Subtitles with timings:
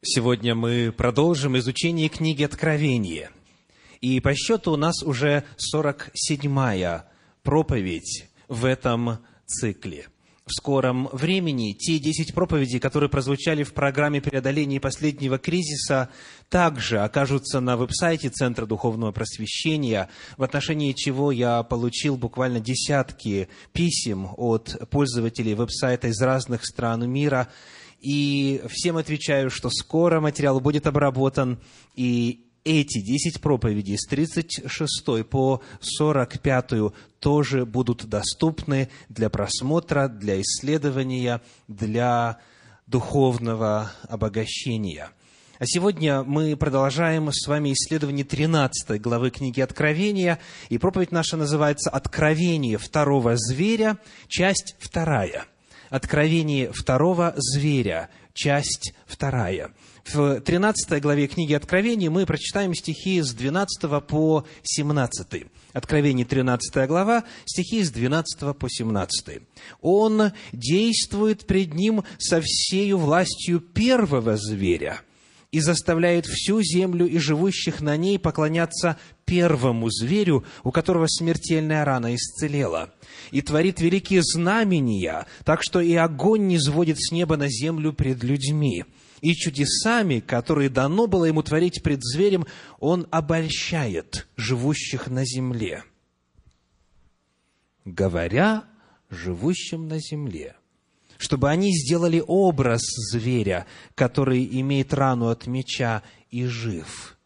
[0.00, 3.32] Сегодня мы продолжим изучение книги Откровения.
[4.00, 5.42] И по счету у нас уже
[5.74, 7.06] 47-я
[7.42, 10.06] проповедь в этом цикле.
[10.46, 16.10] В скором времени те 10 проповедей, которые прозвучали в программе преодоления последнего кризиса,
[16.48, 24.28] также окажутся на веб-сайте Центра Духовного Просвещения, в отношении чего я получил буквально десятки писем
[24.36, 27.48] от пользователей веб-сайта из разных стран мира–
[28.00, 31.58] и всем отвечаю, что скоро материал будет обработан,
[31.94, 36.70] и эти 10 проповедей с 36 по 45
[37.18, 42.38] тоже будут доступны для просмотра, для исследования, для
[42.86, 45.10] духовного обогащения.
[45.58, 51.90] А сегодня мы продолжаем с вами исследование 13 главы книги Откровения, и проповедь наша называется
[51.90, 55.46] «Откровение второго зверя», часть вторая–
[55.90, 59.72] Откровение второго зверя, часть вторая.
[60.04, 65.46] В 13 главе книги Откровения мы прочитаем стихи с 12 по 17.
[65.72, 69.42] Откровение 13 глава, стихи с 12 по 17.
[69.80, 75.00] «Он действует пред ним со всею властью первого зверя»
[75.50, 82.14] и заставляет всю землю и живущих на ней поклоняться первому зверю, у которого смертельная рана
[82.14, 82.92] исцелела,
[83.30, 88.22] и творит великие знамения, так что и огонь не сводит с неба на землю пред
[88.22, 88.84] людьми.
[89.20, 92.46] И чудесами, которые дано было ему творить пред зверем,
[92.78, 95.82] он обольщает живущих на земле.
[97.84, 98.64] Говоря
[99.10, 100.54] живущим на земле,
[101.18, 102.80] чтобы они сделали образ
[103.12, 107.18] зверя, который имеет рану от меча и жив.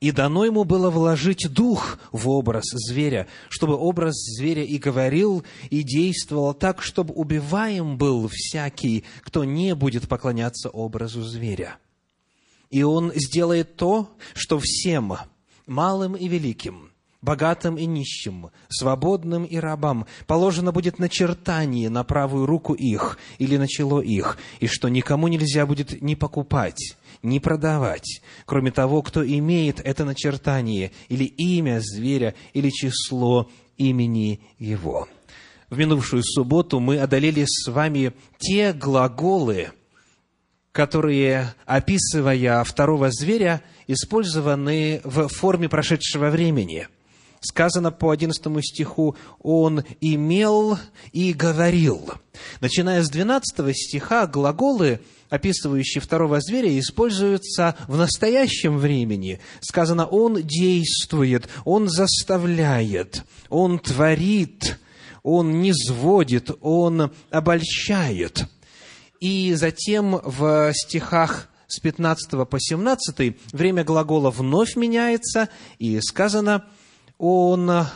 [0.00, 5.82] И дано ему было вложить дух в образ зверя, чтобы образ зверя и говорил, и
[5.82, 11.78] действовал так, чтобы убиваем был всякий, кто не будет поклоняться образу зверя.
[12.68, 15.14] И он сделает то, что всем,
[15.66, 16.90] малым и великим,
[17.24, 23.66] богатым и нищим, свободным и рабам, положено будет начертание на правую руку их или на
[23.66, 29.80] чело их, и что никому нельзя будет ни покупать, ни продавать, кроме того, кто имеет
[29.80, 35.08] это начертание, или имя зверя, или число имени его.
[35.70, 39.72] В минувшую субботу мы одолели с вами те глаголы,
[40.72, 46.86] которые, описывая второго зверя, использованы в форме прошедшего времени–
[47.44, 50.78] сказано по 11 стиху, «Он имел
[51.12, 52.14] и говорил».
[52.60, 59.40] Начиная с 12 стиха, глаголы, описывающие второго зверя, используются в настоящем времени.
[59.60, 64.78] Сказано, «Он действует», «Он заставляет», «Он творит»,
[65.22, 68.46] «Он не сводит», «Он обольщает».
[69.20, 76.64] И затем в стихах с 15 по 17 время глагола вновь меняется, и сказано–
[77.24, 77.86] он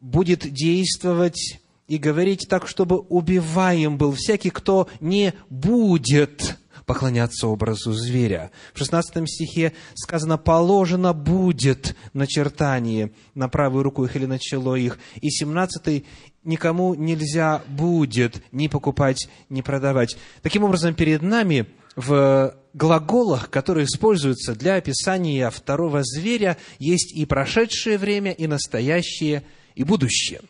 [0.00, 8.50] будет действовать и говорить так, чтобы убиваем был всякий, кто не будет поклоняться образу зверя.
[8.72, 14.98] В 16 стихе сказано, положено будет начертание на правую руку их или на чело их.
[15.20, 16.04] И 17
[16.42, 20.16] никому нельзя будет ни покупать, ни продавать.
[20.42, 27.96] Таким образом, перед нами в глаголах, которые используются для описания второго зверя, есть и прошедшее
[27.96, 30.42] время, и настоящее, и будущее.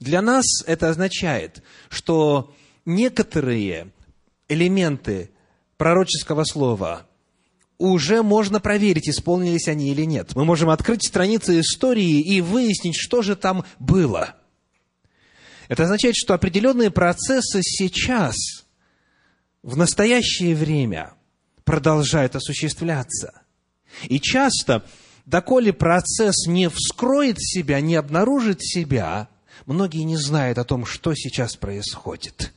[0.00, 2.52] Для нас это означает, что
[2.84, 3.92] некоторые
[4.48, 5.30] элементы
[5.76, 7.06] пророческого слова
[7.78, 10.34] уже можно проверить, исполнились они или нет.
[10.34, 14.34] Мы можем открыть страницы истории и выяснить, что же там было.
[15.68, 18.36] Это означает, что определенные процессы сейчас–
[19.62, 21.14] в настоящее время
[21.64, 23.42] продолжает осуществляться.
[24.04, 24.84] И часто,
[25.26, 29.28] доколе процесс не вскроет себя, не обнаружит себя,
[29.66, 32.52] многие не знают о том, что сейчас происходит.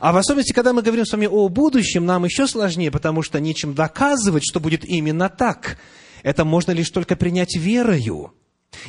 [0.00, 3.40] А в особенности, когда мы говорим с вами о будущем, нам еще сложнее, потому что
[3.40, 5.78] нечем доказывать, что будет именно так.
[6.22, 8.32] Это можно лишь только принять верою.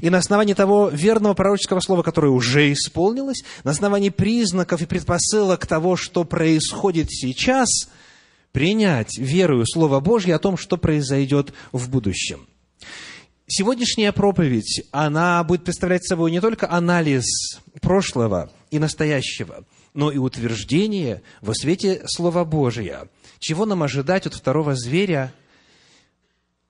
[0.01, 5.65] И на основании того верного пророческого слова, которое уже исполнилось, на основании признаков и предпосылок
[5.65, 7.69] того, что происходит сейчас,
[8.51, 12.47] принять верою Слово Божье о том, что произойдет в будущем.
[13.47, 17.25] Сегодняшняя проповедь, она будет представлять собой не только анализ
[17.79, 23.07] прошлого и настоящего, но и утверждение во свете Слова Божия,
[23.39, 25.31] чего нам ожидать от второго зверя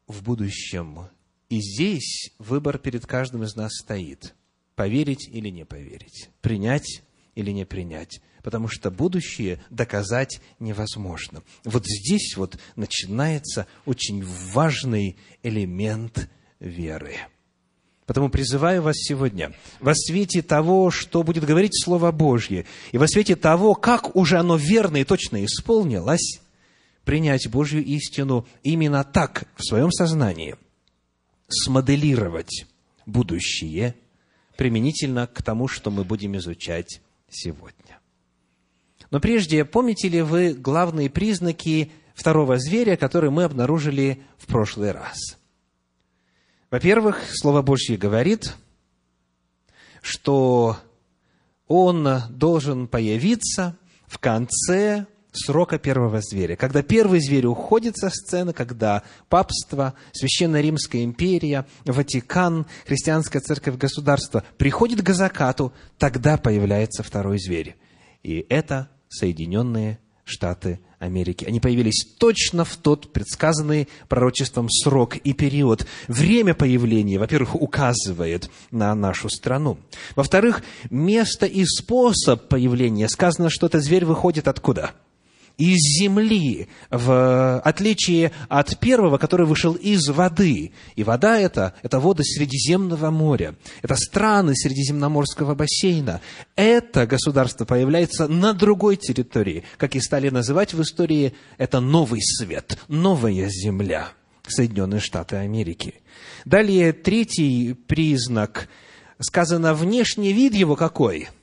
[0.08, 1.08] в будущем
[1.50, 4.34] и здесь выбор перед каждым из нас стоит.
[4.76, 6.30] Поверить или не поверить.
[6.42, 7.02] Принять
[7.36, 11.44] или не принять, потому что будущее доказать невозможно.
[11.64, 17.18] Вот здесь вот начинается очень важный элемент веры.
[18.06, 23.36] Потому призываю вас сегодня во свете того, что будет говорить Слово Божье, и во свете
[23.36, 26.40] того, как уже оно верно и точно исполнилось,
[27.04, 30.56] принять Божью истину именно так, в своем сознании,
[31.48, 32.66] смоделировать
[33.06, 33.96] будущее
[34.58, 38.00] применительно к тому, что мы будем изучать сегодня.
[39.12, 45.38] Но прежде, помните ли вы главные признаки второго зверя, которые мы обнаружили в прошлый раз–
[46.76, 48.56] во-первых, Слово Божье говорит,
[50.02, 50.78] что
[51.68, 53.78] он должен появиться
[54.08, 55.06] в конце
[55.36, 56.56] срока первого зверя.
[56.56, 64.44] Когда первый зверь уходит со сцены, когда папство, Священная Римская империя, Ватикан, христианская церковь, государство
[64.58, 67.76] приходит к закату, тогда появляется второй зверь.
[68.24, 71.46] И это Соединенные Штаты Америки.
[71.46, 75.86] Они появились точно в тот предсказанный пророчеством срок и период.
[76.08, 79.78] Время появления, во-первых, указывает на нашу страну.
[80.16, 83.08] Во-вторых, место и способ появления.
[83.08, 84.94] Сказано, что этот зверь выходит откуда?
[85.58, 90.72] Из земли, в отличие от первого, который вышел из воды.
[90.96, 96.22] И вода это, это воды Средиземного моря, это страны Средиземноморского бассейна.
[96.56, 102.78] Это государство появляется на другой территории, как и стали называть в истории, это новый свет,
[102.88, 104.10] новая земля,
[104.48, 105.96] Соединенные Штаты Америки.
[106.44, 108.68] Далее, третий признак,
[109.20, 111.30] сказано, внешний вид его какой–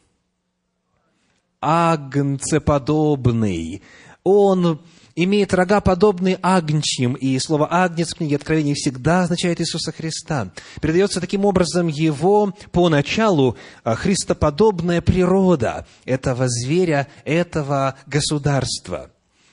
[1.62, 3.82] агнцеподобный.
[4.24, 4.80] Он
[5.14, 10.52] имеет рога, подобные агнчьим, и слово «агнец» в книге Откровения всегда означает Иисуса Христа.
[10.80, 19.11] Передается таким образом его поначалу а, христоподобная природа этого зверя, этого государства.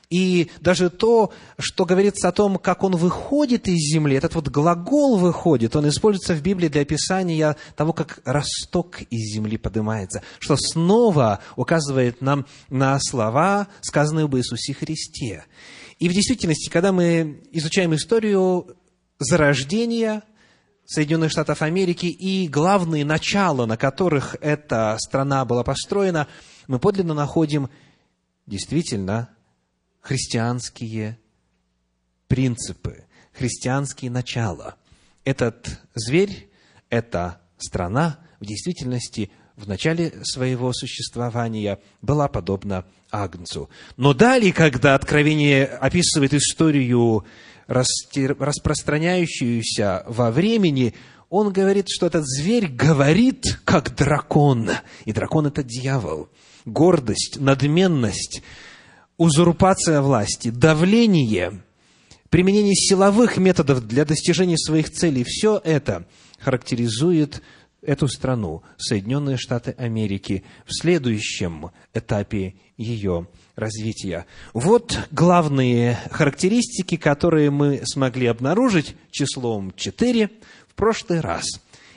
[0.09, 5.17] И даже то, что говорится о том, как он выходит из земли, этот вот глагол
[5.17, 11.41] «выходит», он используется в Библии для описания того, как росток из земли поднимается, что снова
[11.55, 15.45] указывает нам на слова, сказанные об Иисусе Христе.
[15.99, 18.77] И в действительности, когда мы изучаем историю
[19.19, 20.23] зарождения
[20.87, 26.27] Соединенных Штатов Америки и главные начала, на которых эта страна была построена,
[26.67, 27.69] мы подлинно находим
[28.47, 29.29] действительно
[30.01, 31.17] христианские
[32.27, 34.75] принципы, христианские начала.
[35.23, 36.49] Этот зверь,
[36.89, 43.69] эта страна в действительности в начале своего существования была подобна Агнцу.
[43.97, 47.25] Но далее, когда Откровение описывает историю,
[47.67, 50.93] распространяющуюся во времени,
[51.29, 54.69] он говорит, что этот зверь говорит, как дракон.
[55.05, 56.29] И дракон– это дьявол.
[56.65, 58.41] Гордость, надменность,
[59.19, 61.61] узурпация власти, давление,
[62.29, 66.07] применение силовых методов для достижения своих целей, все это
[66.39, 67.43] характеризует
[67.81, 73.27] эту страну, Соединенные Штаты Америки, в следующем этапе ее
[73.57, 74.25] развития.
[74.53, 80.29] Вот главные характеристики, которые мы смогли обнаружить числом 4
[80.69, 81.43] в прошлый раз.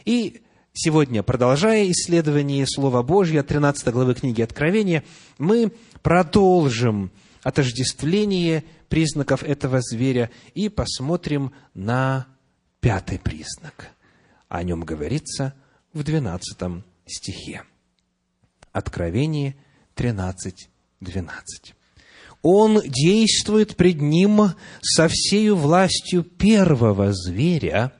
[0.05, 0.43] И
[0.73, 5.05] сегодня, продолжая исследование Слова Божьего, 13 главы книги Откровения,
[5.39, 5.73] мы
[6.03, 7.11] продолжим
[7.43, 12.27] отождествление признаков этого зверя и посмотрим на
[12.81, 13.91] пятый признак.
[14.49, 15.55] О нем говорится
[15.93, 17.63] в 12 стихе.
[18.73, 19.57] Откровение
[19.95, 20.69] 13,
[21.01, 21.75] 12.
[22.43, 27.93] Он действует пред ним со всею властью первого зверя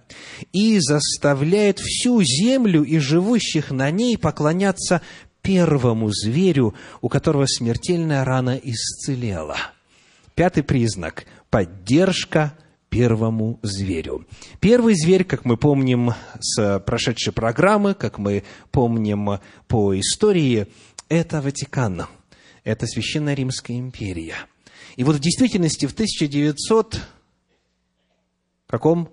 [0.53, 5.01] и заставляет всю землю и живущих на ней поклоняться
[5.43, 9.57] первому зверю, у которого смертельная рана исцелела.
[10.35, 12.57] Пятый признак– поддержка
[12.89, 14.27] первому зверю.
[14.61, 20.67] Первый зверь, как мы помним с прошедшей программы, как мы помним по истории,
[21.09, 22.07] это Ватикан,
[22.65, 24.37] это Священная Римская империя.
[24.97, 27.01] И вот в действительности в 1900
[28.67, 29.09] каком?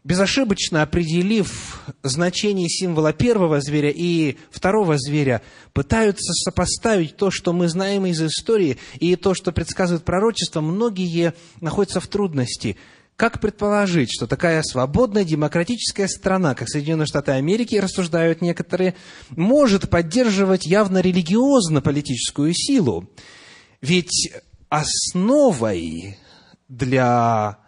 [0.04, 5.42] безошибочно определив значение символа первого зверя и второго зверя,
[5.74, 12.00] пытаются сопоставить то, что мы знаем из истории, и то, что предсказывает пророчество, многие находятся
[12.00, 12.78] в трудности.
[13.16, 18.96] Как предположить, что такая свободная демократическая страна, как Соединенные Штаты Америки, рассуждают некоторые,
[19.30, 23.08] может поддерживать явно религиозно-политическую силу?
[23.82, 24.32] Ведь
[24.70, 26.18] основой
[26.68, 27.60] для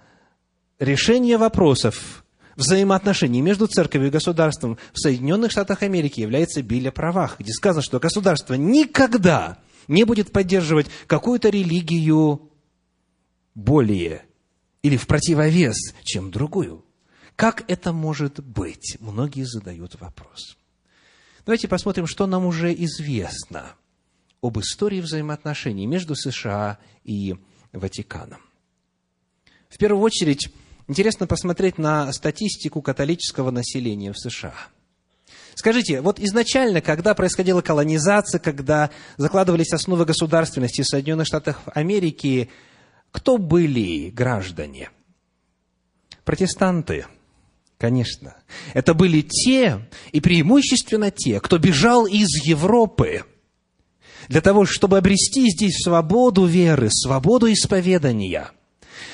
[0.79, 2.22] решения вопросов
[2.55, 7.81] взаимоотношений между церковью и государством в Соединенных Штатах Америки является Биль о правах, где сказано,
[7.81, 12.51] что государство никогда не будет поддерживать какую-то религию
[13.55, 14.25] более
[14.81, 16.85] или в противовес, чем другую.
[17.35, 18.97] Как это может быть?
[18.99, 20.57] Многие задают вопрос.
[21.45, 23.75] Давайте посмотрим, что нам уже известно
[24.41, 27.35] об истории взаимоотношений между США и
[27.71, 28.41] Ватиканом.
[29.69, 30.53] В первую очередь,
[30.87, 34.55] интересно посмотреть на статистику католического населения в США.
[35.55, 42.49] Скажите, вот изначально, когда происходила колонизация, когда закладывались основы государственности в Соединенных Штатах Америки,
[43.11, 44.89] кто были граждане?
[46.25, 47.05] Протестанты,
[47.77, 48.35] конечно.
[48.73, 53.23] Это были те, и преимущественно те, кто бежал из Европы–
[54.27, 58.51] для того, чтобы обрести здесь свободу веры, свободу исповедания.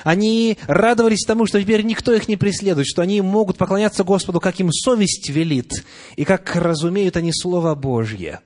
[0.04, 4.60] Они радовались тому, что теперь никто их не преследует, что они могут поклоняться Господу, как
[4.60, 5.84] им совесть велит,
[6.16, 8.42] и как разумеют они Слово Божье.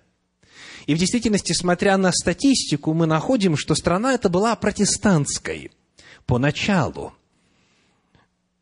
[0.85, 5.71] И в действительности, смотря на статистику, мы находим, что страна эта была протестантской
[6.25, 7.13] поначалу.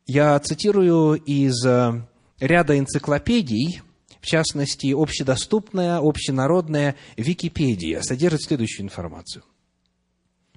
[0.06, 2.02] Я цитирую из э,
[2.38, 3.82] ряда энциклопедий,
[4.20, 9.42] в частности, общедоступная, общенародная Википедия содержит следующую информацию.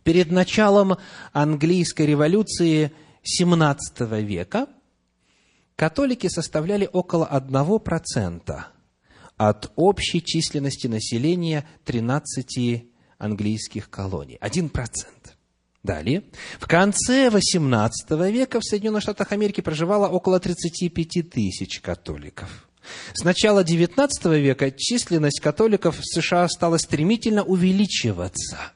[0.05, 0.97] Перед началом
[1.33, 2.91] английской революции
[3.23, 4.67] XVII века
[5.75, 8.55] католики составляли около 1%
[9.35, 12.85] от общей численности населения 13
[13.17, 14.37] английских колоний.
[14.41, 14.69] 1%.
[15.81, 16.21] Далее.
[16.59, 22.69] В конце XVIII века в Соединенных Штатах Америки проживало около 35 тысяч католиков.
[23.15, 24.07] С начала XIX
[24.39, 28.74] века численность католиков в США стала стремительно увеличиваться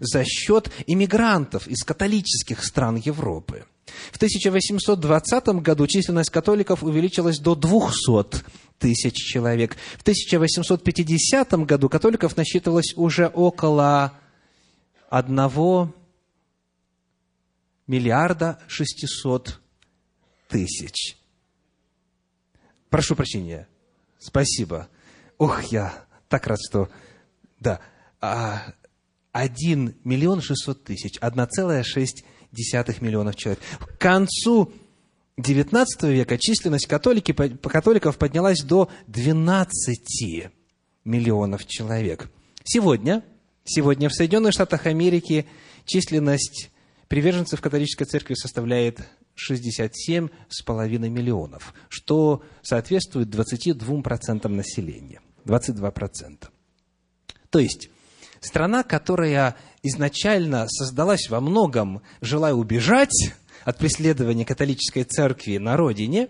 [0.00, 3.64] за счет иммигрантов из католических стран Европы.
[4.12, 8.44] В 1820 году численность католиков увеличилась до 200
[8.78, 9.76] тысяч человек.
[9.98, 14.14] В 1850 году католиков насчитывалось уже около
[15.10, 15.92] 1
[17.86, 19.60] миллиарда 600
[20.48, 21.16] тысяч.
[22.88, 23.68] Прошу прощения.
[24.18, 24.88] Спасибо.
[25.38, 26.88] Ох, я так рад, что...
[27.58, 27.80] Да.
[28.20, 28.74] А,
[29.32, 31.16] один миллион шестьсот тысяч.
[31.18, 33.60] одна целая шесть десятых миллионов человек.
[33.78, 34.72] К концу
[35.38, 40.50] XIX века численность католики, католиков поднялась до 12
[41.04, 42.30] миллионов человек.
[42.64, 43.24] Сегодня,
[43.64, 45.46] сегодня в Соединенных Штатах Америки
[45.84, 46.70] численность
[47.08, 49.00] приверженцев католической церкви составляет
[49.36, 55.20] 67,5 миллионов, что соответствует 22% населения.
[55.46, 56.48] 22%.
[57.48, 57.90] То есть,
[58.40, 63.32] страна, которая изначально создалась во многом, желая убежать
[63.64, 66.28] от преследования католической церкви на родине,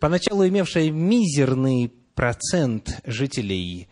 [0.00, 3.88] поначалу имевшая мизерный процент жителей,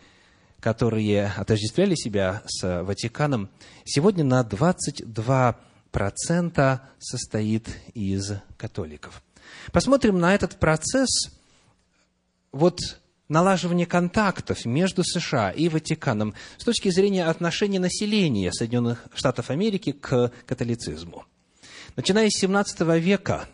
[0.60, 3.50] которые отождествляли себя с Ватиканом,
[3.84, 5.56] сегодня на 22
[5.92, 9.22] процента состоит из католиков.
[9.72, 11.30] Посмотрим на этот процесс
[12.52, 12.80] вот
[13.28, 20.32] налаживания контактов между США и Ватиканом с точки зрения отношения населения Соединенных Штатов Америки к
[20.46, 21.24] католицизму.
[21.96, 23.48] Начиная с 17 века,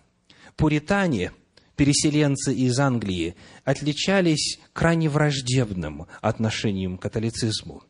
[0.57, 1.33] пуритане,
[1.77, 7.83] переселенцы из Англии, отличались крайне враждебным отношением к католицизму,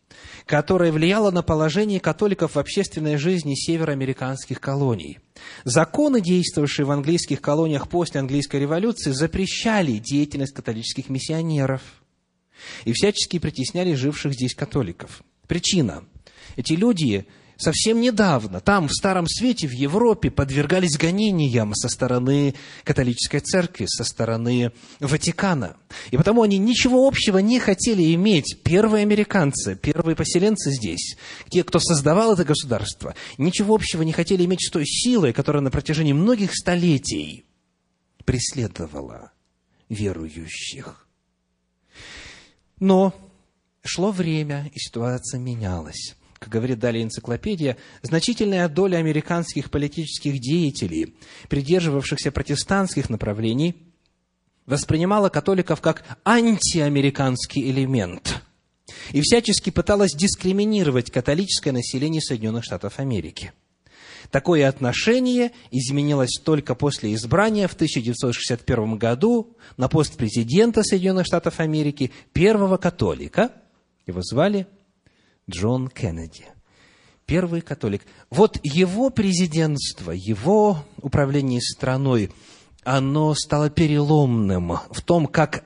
[0.47, 5.19] которое влияло на положение католиков в общественной жизни североамериканских колоний.
[5.65, 11.83] Законы, действовавшие в английских колониях после английской революции, запрещали деятельность католических миссионеров
[12.85, 15.23] и всячески притесняли живших здесь католиков.
[15.47, 16.05] Причина.
[16.57, 17.27] Эти люди
[17.63, 22.55] совсем недавно там, в Старом Свете, в Европе, подвергались гонениям со стороны
[22.85, 25.77] католической церкви, со стороны Ватикана.
[26.11, 28.59] И потому они ничего общего не хотели иметь.
[28.63, 31.17] Первые американцы, первые поселенцы здесь,
[31.49, 35.71] те, кто создавал это государство, ничего общего не хотели иметь с той силой, которая на
[35.71, 37.45] протяжении многих столетий
[38.25, 39.33] преследовала
[39.89, 41.07] верующих.
[42.81, 43.15] Но
[43.85, 51.15] шло время, и ситуация менялась как говорит далее энциклопедия, значительная доля американских политических деятелей,
[51.49, 53.77] придерживавшихся протестантских направлений,
[54.67, 58.43] воспринимала католиков как антиамериканский элемент
[59.13, 63.53] и всячески пыталась дискриминировать католическое население Соединенных Штатов Америки.
[64.33, 72.11] Такое отношение изменилось только после избрания в 1961 году на пост президента Соединенных Штатов Америки
[72.33, 73.53] первого католика.
[74.07, 74.67] Его звали
[75.51, 76.47] Джон Кеннеди,
[77.27, 78.03] первый католик.
[78.31, 82.31] Вот его президентство, его управление страной,
[82.85, 85.65] оно стало переломным в том, как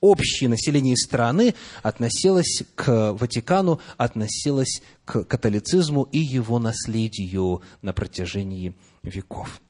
[0.00, 9.60] общее население страны относилось к Ватикану, относилось к католицизму и его наследию на протяжении веков.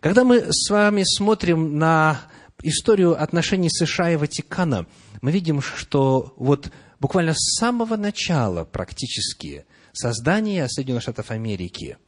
[0.00, 2.20] Когда мы с вами смотрим на
[2.62, 4.86] историю отношений США и Ватикана,
[5.22, 11.98] мы видим, что вот буквально с самого начала практически создания Соединенных Штатов Америки,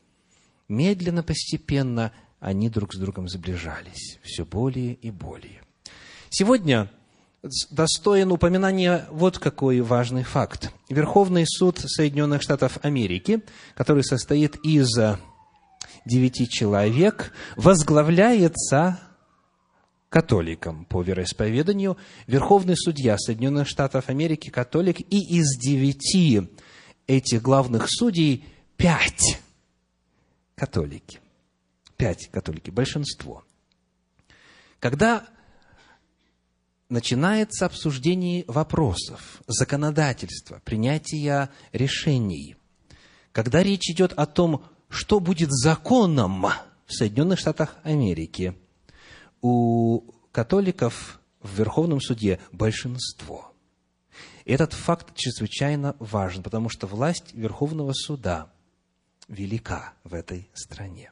[0.68, 5.62] медленно, постепенно они друг с другом сближались, все более и более.
[6.30, 6.90] Сегодня
[7.70, 10.73] достоин упоминания вот какой важный факт.
[10.88, 13.42] Верховный суд Соединенных Штатов Америки,
[13.75, 14.88] который состоит из
[16.04, 19.00] девяти человек, возглавляется
[20.11, 26.43] католиком по вероисповеданию, верховный судья Соединенных Штатов Америки католик, и из девяти
[27.07, 28.45] этих главных судей
[28.76, 29.40] пять
[30.57, 31.21] католики.
[31.97, 33.45] Пять католики, большинство.
[34.81, 35.26] Когда
[36.89, 42.56] начинается обсуждение вопросов, законодательства, принятия решений,
[43.30, 46.47] когда речь идет о том, что будет законом
[46.87, 48.54] в Соединенных Штатах Америки–
[49.43, 53.53] у католиков в Верховном суде большинство.
[54.45, 58.50] Этот факт чрезвычайно важен, потому что власть Верховного суда
[59.29, 61.11] велика в этой стране.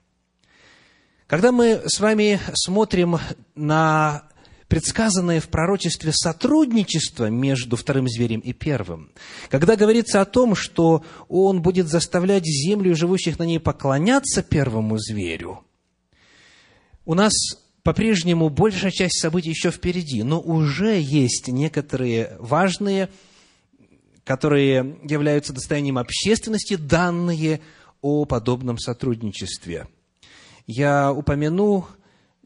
[1.26, 3.18] Когда мы с вами смотрим
[3.54, 4.24] на
[4.66, 9.12] предсказанное в пророчестве сотрудничество между вторым зверем и первым,
[9.50, 14.98] когда говорится о том, что он будет заставлять землю и живущих на ней поклоняться первому
[14.98, 15.64] зверю,
[17.04, 17.32] у нас
[17.88, 23.08] по-прежнему большая часть событий еще впереди, но уже есть некоторые важные,
[24.24, 27.62] которые являются достоянием общественности, данные
[28.02, 29.88] о подобном сотрудничестве.
[30.66, 31.86] Я упомяну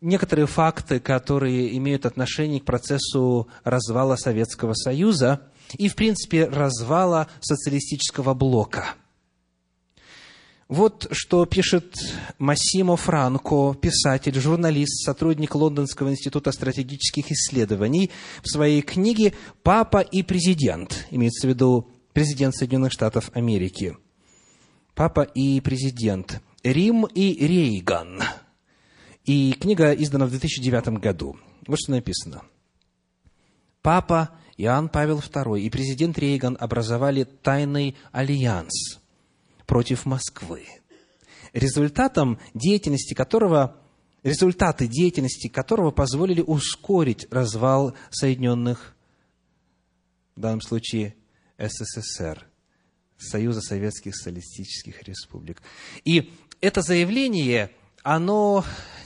[0.00, 5.40] некоторые факты, которые имеют отношение к процессу развала Советского Союза
[5.76, 8.94] и, в принципе, развала социалистического блока–
[10.68, 11.96] вот что пишет
[12.38, 18.11] Массимо Франко, писатель, журналист, сотрудник Лондонского института стратегических исследований
[18.42, 23.96] в своей книге «Папа и президент», имеется в виду президент Соединенных Штатов Америки.
[24.94, 26.40] «Папа и президент.
[26.62, 28.22] Рим и Рейган».
[29.25, 31.37] И книга издана в 2009 году.
[31.66, 32.42] Вот что написано.
[33.83, 38.98] Папа Иоанн Павел II и президент Рейган образовали тайный альянс–
[39.66, 40.66] против Москвы,
[41.53, 43.77] результатом деятельности которого,
[44.22, 48.94] результаты деятельности которого позволили ускорить развал Соединенных,
[50.37, 51.14] в данном случае
[51.59, 52.46] СССР,
[53.18, 55.62] Союза Советских Социалистических Республик.
[56.05, 57.70] И это заявление,
[58.03, 58.64] оно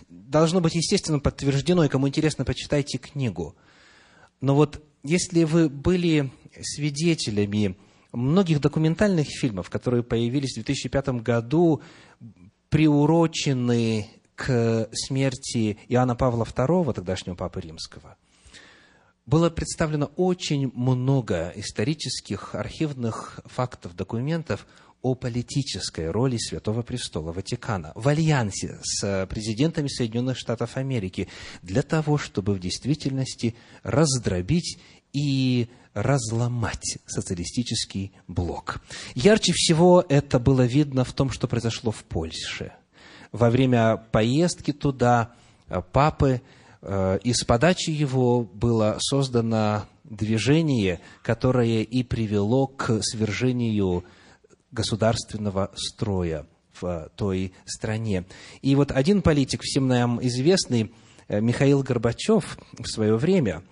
[0.09, 3.57] должно быть, естественно, подтверждено, и кому интересно, почитайте книгу.
[4.41, 7.77] Но вот если вы были свидетелями
[8.17, 11.83] многих документальных фильмов, которые появились в 2005 году,
[12.71, 18.17] приурочены к смерти Иоанна Павла II, тогдашнего Папы Римского,
[19.27, 24.67] было представлено очень много исторических архивных фактов, документов
[25.03, 31.29] о политической роли Святого Престола Ватикана в альянсе с президентами Соединенных Штатов Америки
[31.63, 34.79] для того, чтобы в действительности раздробить
[35.13, 38.83] и разломать социалистический блок.
[39.15, 42.73] Ярче всего это было видно в том, что произошло в Польше.
[43.33, 45.33] Во время поездки туда
[45.69, 46.43] э, папы
[46.83, 54.05] э, и с подачи его было создано движение, которое и привело к свержению
[54.73, 56.47] государственного строя
[56.79, 58.27] в той стране.
[58.61, 60.93] И вот один политик, всем нам известный,
[61.29, 63.63] э, Михаил Горбачев, в свое время,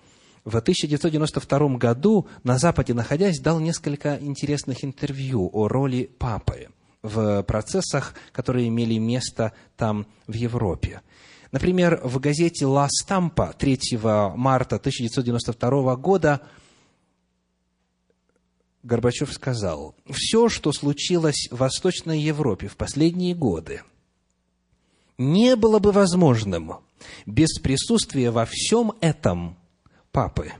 [0.45, 6.69] в 1992 году на Западе находясь, дал несколько интересных интервью о роли папы
[7.01, 11.01] в процессах, которые имели место там, в Европе.
[11.51, 13.99] Например, в газете «Ла Стампа» 3
[14.35, 16.41] марта 1992 года
[18.83, 23.81] Горбачев сказал, все, что случилось в Восточной Европе в последние годы,
[25.17, 26.73] не было бы возможным
[27.25, 29.57] без присутствия во всем этом
[30.15, 30.53] папы,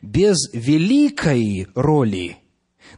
[0.00, 2.36] без великой роли,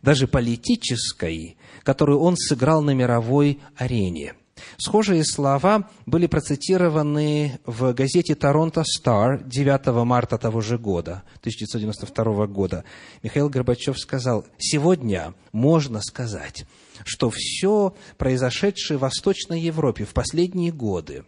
[0.02, 4.34] даже политической, которую он сыграл на мировой арене–
[4.76, 12.84] Схожие слова были процитированы в газете «Торонто Стар» 9 марта того же года, 1992 года.
[13.22, 16.64] Михаил Горбачев сказал, «Сегодня можно сказать,
[17.04, 21.24] что все произошедшее в Восточной Европе в последние годы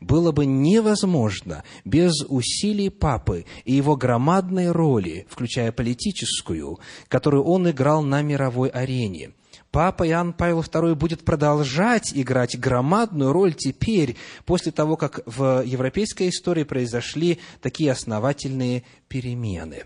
[0.00, 8.02] было бы невозможно без усилий папы и его громадной роли, включая политическую, которую он играл
[8.02, 9.32] на мировой арене–
[9.72, 16.28] Папа Иоанн Павел II будет продолжать играть громадную роль теперь, после того, как в европейской
[16.28, 19.84] истории произошли такие основательные перемены.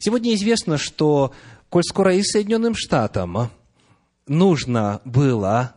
[0.00, 1.32] Сегодня известно, что,
[1.68, 3.50] коль скоро и Соединенным Штатам
[4.26, 5.76] нужно было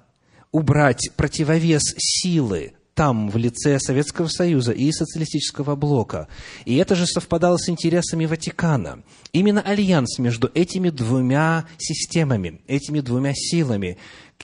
[0.52, 6.28] убрать противовес силы там, в лице Советского Союза и социалистического блока.
[6.66, 9.02] И это же совпадало с интересами Ватикана.
[9.34, 13.98] Именно альянс между этими двумя системами, этими двумя силами,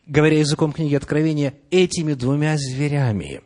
[0.07, 3.41] говоря языком книги Откровения, этими двумя зверями,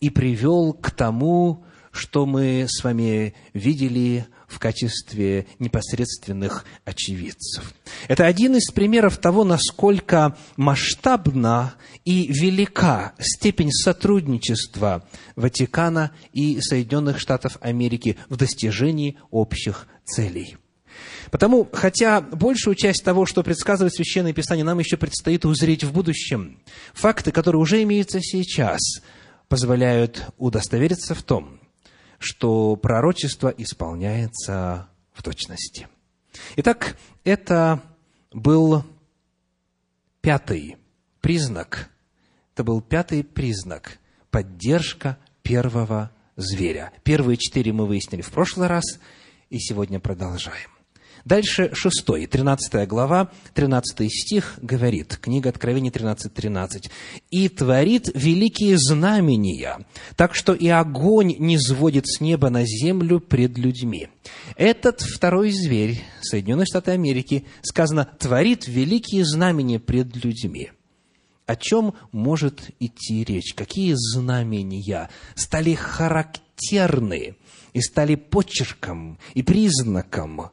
[0.00, 7.74] и привел к тому, что мы с вами видели в качестве непосредственных очевидцев.
[8.08, 17.58] Это один из примеров того, насколько масштабна и велика степень сотрудничества Ватикана и Соединенных Штатов
[17.60, 20.56] Америки в достижении общих целей.
[21.30, 26.60] Потому, хотя большую часть того, что предсказывает Священное Писание, нам еще предстоит узреть в будущем,
[26.94, 28.80] факты, которые уже имеются сейчас,
[29.48, 31.60] позволяют удостовериться в том,
[32.18, 35.88] что пророчество исполняется в точности.
[36.56, 37.82] Итак, это
[38.32, 38.84] был
[40.20, 40.76] пятый
[41.20, 41.90] признак,
[42.54, 43.98] это был пятый признак–
[44.36, 46.92] поддержка первого зверя.
[47.04, 48.84] Первые четыре мы выяснили в прошлый раз,
[49.48, 50.75] и сегодня продолжаем.
[51.26, 56.28] Дальше шестой, тринадцатая глава, тринадцатый стих говорит, книга Откровения 13.13.
[56.28, 56.90] 13.
[57.32, 59.84] «И творит великие знамения,
[60.14, 64.08] так что и огонь не сводит с неба на землю пред людьми».
[64.54, 70.70] Этот второй зверь, Соединенные Штаты Америки, сказано, творит великие знамения пред людьми.
[71.46, 73.52] О чем может идти речь?
[73.54, 77.34] Какие знамения стали характерны
[77.72, 80.52] и стали почерком и признаком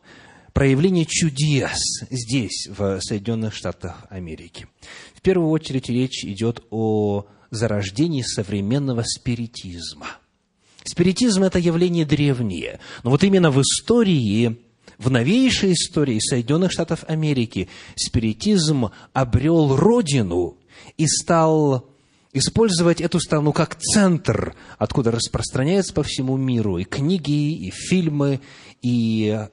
[0.54, 4.68] проявление чудес здесь, в Соединенных Штатах Америки.
[5.16, 10.08] В первую очередь речь идет о зарождении современного спиритизма.
[10.84, 14.58] Спиритизм– это явление древнее, но вот именно в истории,
[14.98, 20.58] в новейшей истории Соединенных Штатов Америки спиритизм обрел родину
[20.98, 21.90] и стал
[22.34, 28.42] использовать эту страну как центр, откуда распространяются по всему миру и книги, и фильмы,
[28.82, 29.48] и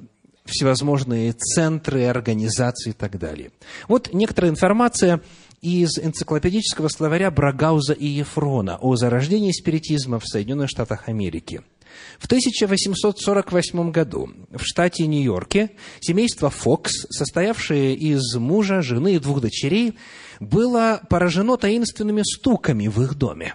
[0.51, 3.51] всевозможные центры, организации и так далее.
[3.89, 5.21] Вот некоторая информация
[5.63, 11.63] из энциклопедического словаря Брагауза и Ефрона о зарождении спиритизма в Соединенных Штатах Америки.
[12.19, 19.99] В 1848 году в штате Нью-Йорке семейство Фокс, состоявшее из мужа, жены и двух дочерей,
[20.39, 23.55] было поражено таинственными стуками в их доме.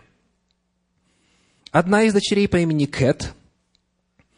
[1.72, 3.34] Одна из дочерей по имени Кэт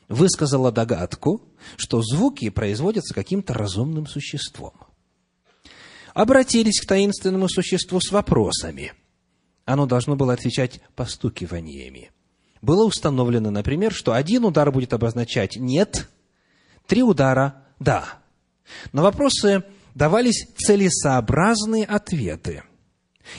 [0.09, 1.41] высказала догадку,
[1.75, 4.73] что звуки производятся каким-то разумным существом.
[6.13, 8.93] Обратились к таинственному существу с вопросами.
[9.65, 12.11] Оно должно было отвечать постукиваниями.
[12.61, 16.09] Было установлено, например, что один удар будет обозначать «нет»,
[16.87, 18.19] три удара «да».
[18.91, 22.63] Но вопросы давались целесообразные ответы.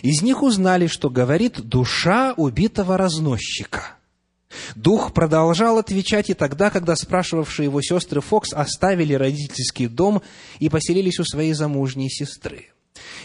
[0.03, 3.98] Из них узнали, что говорит душа убитого разносчика.
[4.75, 10.23] Дух продолжал отвечать и тогда, когда спрашивавшие его сестры Фокс оставили родительский дом
[10.59, 12.69] и поселились у своей замужней сестры.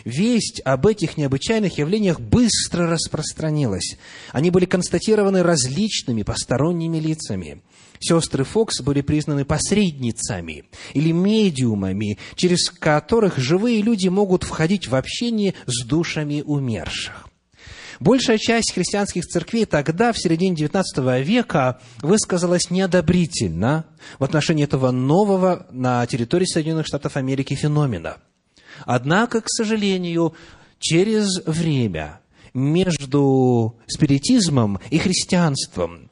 [0.06, 3.98] Весть об этих необычайных явлениях быстро распространилась.
[4.32, 7.62] Они были констатированы различными посторонними лицами.
[8.00, 15.54] Сестры Фокс были признаны посредницами или медиумами, через которых живые люди могут входить в общение
[15.66, 17.23] с душами умерших.
[18.00, 23.86] Большая часть христианских церквей тогда, в середине XIX века, высказалась неодобрительно
[24.20, 28.18] в отношении этого нового на территории Соединенных Штатов Америки феномена.
[28.86, 30.34] Однако, к сожалению,
[30.80, 32.20] через время
[32.54, 36.10] между спиритизмом и христианством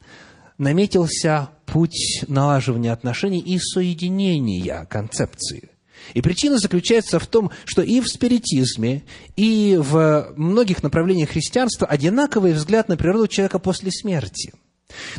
[0.58, 5.70] наметился путь налаживания отношений и соединения концепции.
[6.13, 9.03] И причина заключается в том, что и в спиритизме,
[9.35, 14.53] и в многих направлениях христианства одинаковый взгляд на природу человека после смерти.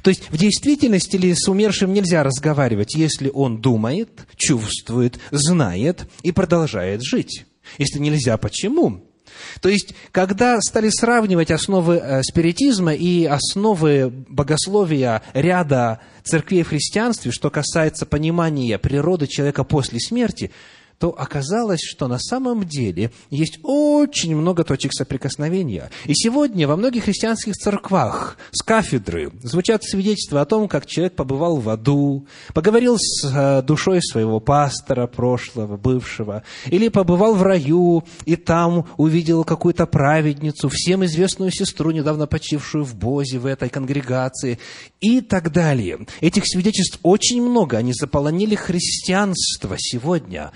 [0.02, 6.32] То есть в действительности ли с умершим нельзя разговаривать, если он думает, чувствует, знает и
[6.32, 7.46] продолжает жить?
[7.78, 9.11] Если нельзя, почему?
[9.60, 17.30] То есть, когда стали сравнивать основы э, спиритизма и основы богословия ряда церквей в христианстве,
[17.32, 20.52] что касается понимания природы человека после смерти,
[20.98, 25.90] то оказалось, что на самом деле есть очень много точек соприкосновения.
[26.04, 31.56] И сегодня во многих христианских церквах с кафедры звучат свидетельства о том, как человек побывал
[31.56, 38.36] в аду, поговорил с э, душой своего пастора прошлого, бывшего, или побывал в раю, и
[38.36, 44.58] там увидел какую-то праведницу, всем известную сестру, недавно почившую в Бозе, в этой конгрегации,
[45.00, 46.06] и так далее.
[46.20, 50.52] Этих свидетельств очень много, они заполонили христианство сегодня.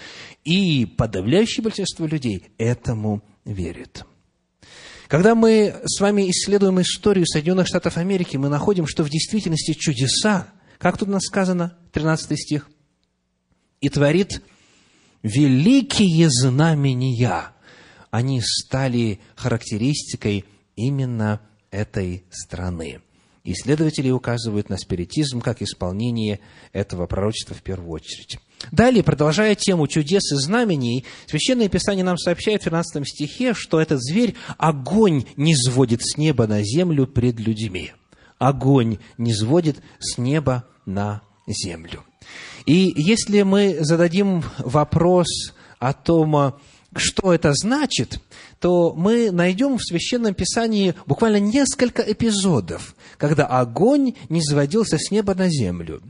[0.46, 4.04] И подавляющее большинство людей этому верит.
[5.08, 10.52] Когда мы с вами исследуем историю Соединенных Штатов Америки, мы находим, что в действительности чудеса,
[10.78, 12.70] как тут у нас сказано, 13 стих,
[13.80, 14.40] и творит
[15.24, 17.48] великие знамения.
[18.12, 20.44] Они стали характеристикой
[20.76, 21.40] именно
[21.72, 23.00] этой страны.
[23.42, 26.38] Исследователи указывают на спиритизм как исполнение
[26.72, 28.38] этого пророчества в первую очередь.
[28.72, 34.02] Далее, продолжая тему чудес и знамений, Священное Писание нам сообщает в 13 стихе, что этот
[34.02, 37.92] зверь огонь не сводит с неба на землю пред людьми.
[38.38, 42.04] Огонь не сводит с неба на землю.
[42.66, 46.54] И если мы зададим вопрос о том,
[46.94, 48.20] что это значит,
[48.60, 55.34] то мы найдем в Священном Писании буквально несколько эпизодов, когда огонь не заводился с неба
[55.34, 56.02] на землю.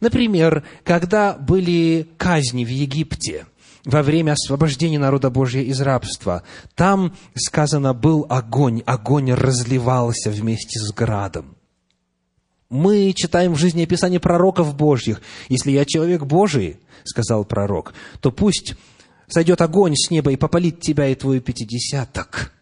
[0.00, 3.46] Например, когда были казни в Египте,
[3.84, 6.42] во время освобождения народа Божия из рабства,
[6.74, 11.56] там сказано был огонь, огонь разливался вместе с градом.
[12.68, 15.20] Мы читаем в жизни описание пророков Божьих.
[15.48, 18.74] Если я человек Божий, сказал пророк, то пусть
[19.26, 22.52] сойдет огонь с неба и попалит тебя и твой пятидесяток.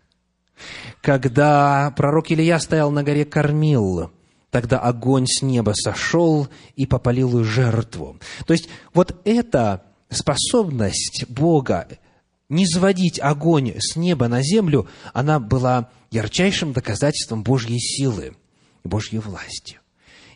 [1.02, 4.10] Когда пророк Илья стоял на горе Кормил,
[4.50, 8.18] тогда огонь с неба сошел и попалил жертву.
[8.46, 11.88] То есть вот эта способность Бога
[12.48, 18.36] не сводить огонь с неба на землю, она была ярчайшим доказательством Божьей силы
[18.84, 19.80] и Божьей власти.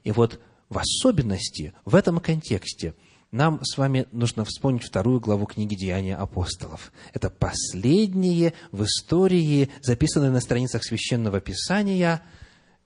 [0.04, 2.94] И вот в особенности в этом контексте
[3.30, 6.92] нам с вами нужно вспомнить вторую главу книги «Деяния апостолов».
[7.14, 12.20] Это последнее в истории, записанное на страницах Священного Писания,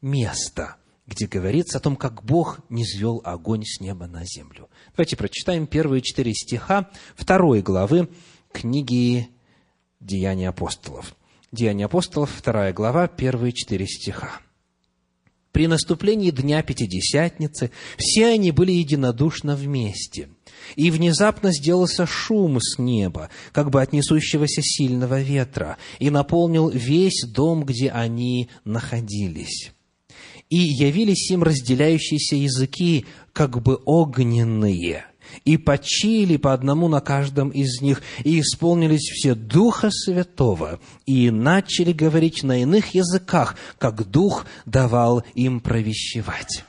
[0.00, 0.76] место–
[1.07, 4.69] где говорится о том, как Бог низвел огонь с неба на землю.
[4.97, 8.09] Давайте прочитаем первые четыре стиха второй главы
[8.53, 9.29] книги
[10.01, 11.14] «Деяния апостолов».
[11.53, 14.40] «Деяния апостолов», вторая глава, первые четыре стиха.
[15.53, 20.29] «При наступлении Дня Пятидесятницы все они были единодушно вместе,
[20.75, 27.25] и внезапно сделался шум с неба, как бы от несущегося сильного ветра, и наполнил весь
[27.27, 29.73] дом, где они находились»
[30.50, 35.04] и явились им разделяющиеся языки, как бы огненные,
[35.44, 41.92] и почили по одному на каждом из них, и исполнились все Духа Святого, и начали
[41.92, 46.64] говорить на иных языках, как Дух давал им провещевать.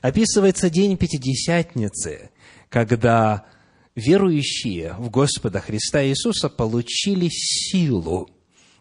[0.00, 2.30] Описывается день Пятидесятницы,
[2.68, 3.46] когда
[3.94, 8.28] верующие в Господа Христа Иисуса получили силу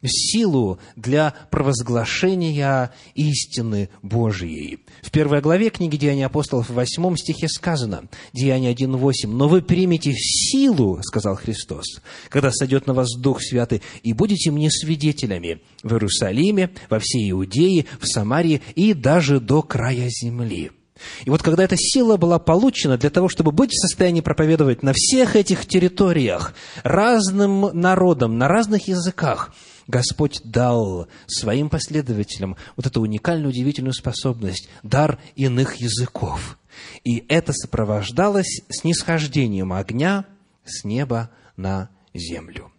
[0.09, 4.79] силу для провозглашения истины Божьей.
[5.01, 10.13] В первой главе книги Деяния апостолов в восьмом стихе сказано, Деяние 1.8, «Но вы примете
[10.13, 11.85] силу,— сказал Христос,—
[12.29, 17.85] когда сойдет на вас Дух Святый, и будете мне свидетелями в Иерусалиме, во всей Иудее,
[17.99, 20.71] в Самарии и даже до края земли».
[21.25, 24.93] И вот когда эта сила была получена для того, чтобы быть в состоянии проповедовать на
[24.95, 29.53] всех этих территориях, разным народам, на разных языках–
[29.87, 36.57] Господь дал своим последователям вот эту уникальную, удивительную способность, дар иных языков.
[37.03, 40.25] И это сопровождалось снисхождением огня
[40.63, 42.71] с неба на землю.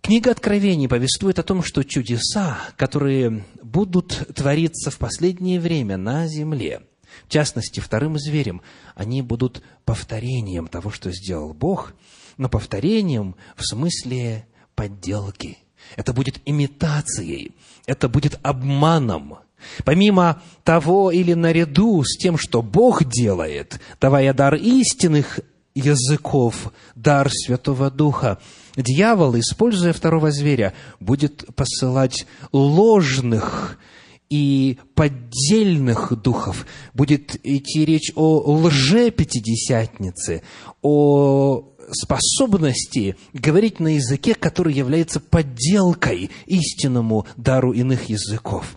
[0.00, 6.82] Книга Откровений повествует о том, что чудеса, которые будут твориться в последнее время на земле,
[7.26, 8.62] в частности, вторым зверем,
[8.94, 11.94] они будут повторением того, что сделал Бог,
[12.36, 15.58] но повторением в смысле подделки–
[15.96, 17.52] это будет имитацией,
[17.86, 19.38] это будет обманом.
[19.84, 25.40] Помимо того или наряду с тем, что Бог делает, давая дар истинных
[25.74, 28.38] языков, дар Святого Духа,
[28.76, 33.78] дьявол, используя второго зверя, будет посылать ложных
[34.30, 36.66] и поддельных духов.
[36.94, 40.42] Будет идти речь о лже-пятидесятнице,
[40.82, 48.76] о способности говорить на языке, который является подделкой истинному дару иных языков.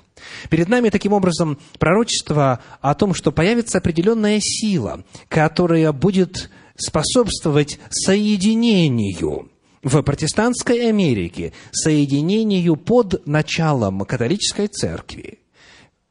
[0.50, 9.50] Перед нами таким образом пророчество о том, что появится определенная сила, которая будет способствовать соединению
[9.84, 15.40] в протестантской Америке, соединению под началом католической церкви,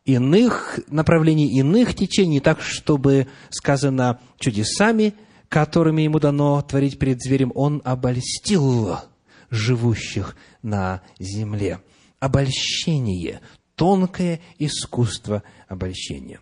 [0.04, 5.14] иных направлений, иных течений, так, чтобы сказано чудесами–
[5.50, 8.96] которыми ему дано творить перед зверем, он обольстил
[9.50, 11.80] живущих на земле.
[12.20, 13.40] Обольщение,
[13.74, 16.40] тонкое искусство обольщения.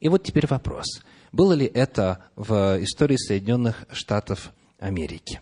[0.00, 1.02] И вот теперь вопрос.
[1.32, 5.40] Было ли это в истории Соединенных Штатов Америки?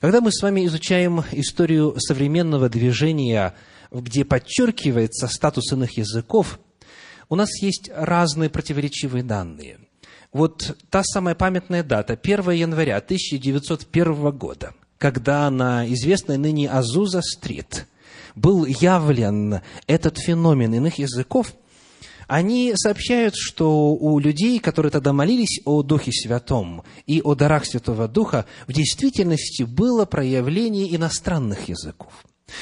[0.00, 3.54] Когда мы с вами изучаем историю современного движения,
[3.90, 6.60] где подчеркивается статус иных языков,
[7.28, 9.80] у нас есть разные противоречивые данные–
[10.32, 17.86] вот та самая памятная дата, 1 января 1901 года, когда на известной ныне Азуза-стрит
[18.34, 21.52] был явлен этот феномен иных языков,
[22.28, 28.06] они сообщают, что у людей, которые тогда молились о Духе Святом и о дарах Святого
[28.06, 32.12] Духа, в действительности было проявление иностранных языков.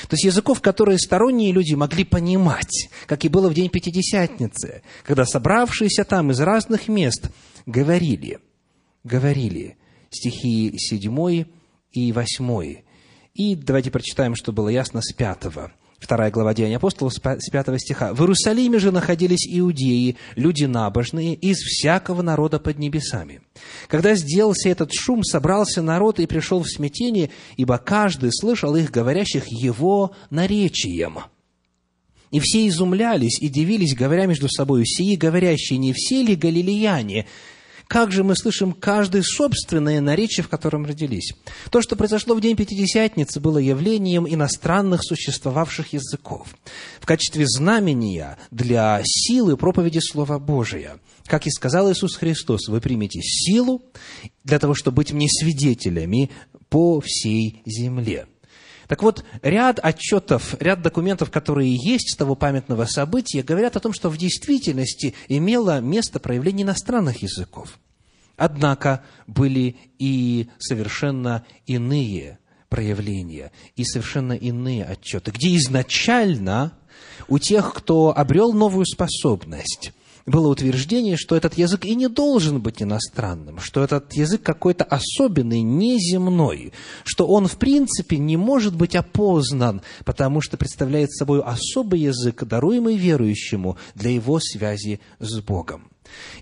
[0.09, 5.26] То есть языков, которые сторонние люди могли понимать, как и было в день Пятидесятницы, когда
[5.26, 7.31] собравшиеся там из разных мест
[7.68, 8.40] говорили,
[9.04, 9.76] говорили
[10.11, 11.44] стихи 7
[11.92, 12.76] и 8.
[13.35, 15.44] И давайте прочитаем, что было ясно с 5.
[15.98, 18.14] Вторая глава Деяния апостолов с 5 стиха.
[18.14, 23.42] «В Иерусалиме же находились иудеи, люди набожные, из всякого народа под небесами.
[23.88, 29.46] Когда сделался этот шум, собрался народ и пришел в смятение, ибо каждый слышал их, говорящих
[29.48, 31.18] его наречием».
[32.31, 37.26] И все изумлялись и дивились, говоря между собой, «Сии говорящие, не все ли галилеяне?»
[37.88, 41.33] Как же мы слышим каждое собственное наречие, в котором родились?
[41.70, 46.55] То, что произошло в день Пятидесятницы, было явлением иностранных существовавших языков
[47.01, 50.98] в качестве знамения для силы проповеди Слова Божия.
[51.24, 53.83] Как и сказал Иисус Христос, вы примете силу
[54.44, 56.31] для того, чтобы быть мне свидетелями
[56.68, 58.27] по всей земле.
[58.88, 63.92] Так вот, ряд отчетов, ряд документов, которые есть с того памятного события, говорят о том,
[63.92, 67.79] что в действительности имело место проявление иностранных языков.
[68.37, 72.38] Однако были и совершенно иные
[72.70, 76.72] проявления, и совершенно иные отчеты, где изначально
[77.29, 79.92] у тех, кто обрел новую способность,
[80.29, 85.62] было утверждение, что этот язык и не должен быть иностранным, что этот язык какой-то особенный,
[85.62, 86.73] неземной,
[87.05, 92.97] что он в принципе не может быть опознан, потому что представляет собой особый язык, даруемый
[92.97, 95.91] верующему для его связи с Богом.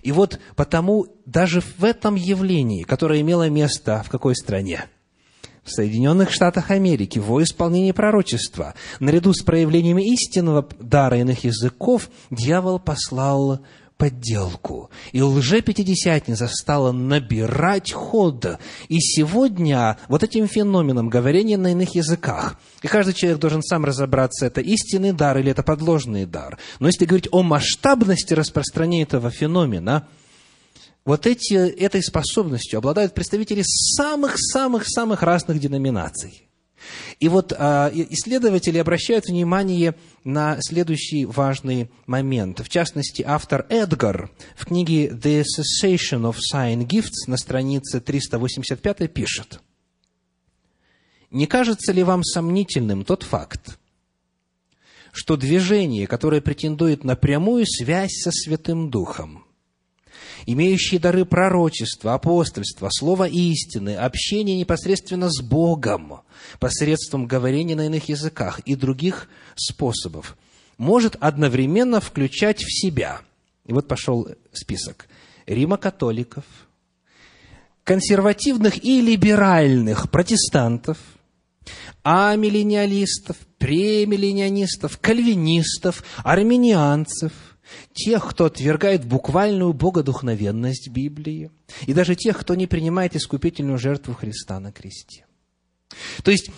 [0.01, 4.85] И вот потому даже в этом явлении, которое имело место в какой стране?
[5.67, 12.79] В Соединенных Штатах Америки во исполнении пророчества, наряду с проявлениями истинного дара иных языков, дьявол
[12.79, 13.59] послал
[13.97, 14.89] подделку.
[15.11, 18.59] И лжепятидесятница стала набирать ход.
[18.87, 24.45] И сегодня вот этим феноменом говорения на иных языках, и каждый человек должен сам разобраться,
[24.45, 26.57] это истинный дар или это подложный дар.
[26.79, 30.07] Но если говорить о масштабности распространения этого феномена,
[31.07, 36.43] вот эти, этой способностью обладают представители самых-самых-самых разных деноминаций.
[37.21, 39.95] И вот а, исследователи обращают внимание
[40.25, 42.59] на следующий важный момент.
[42.59, 49.61] В частности, автор Эдгар в книге «The Cessation of Sign Gifts» на странице 385 пишет.
[51.31, 53.79] «Не кажется ли вам сомнительным тот факт,
[55.13, 59.45] что движение, которое претендует на прямую связь со Святым Духом–
[60.47, 66.21] имеющие дары пророчества, апостольства, слова истины, общение непосредственно с Богом
[66.59, 70.37] посредством говорения на иных языках и других способов,
[70.77, 73.19] может одновременно включать в себя,
[73.65, 75.07] и вот пошел список,
[75.45, 76.45] рима-католиков,
[77.83, 80.97] консервативных и либеральных протестантов,
[82.03, 87.33] амиллениалистов, премилленианистов, кальвинистов, арменианцев–
[87.93, 91.51] тех, кто отвергает буквальную богодухновенность Библии,
[91.85, 95.25] и даже тех, кто не принимает искупительную жертву Христа на кресте.
[96.23, 96.49] То есть,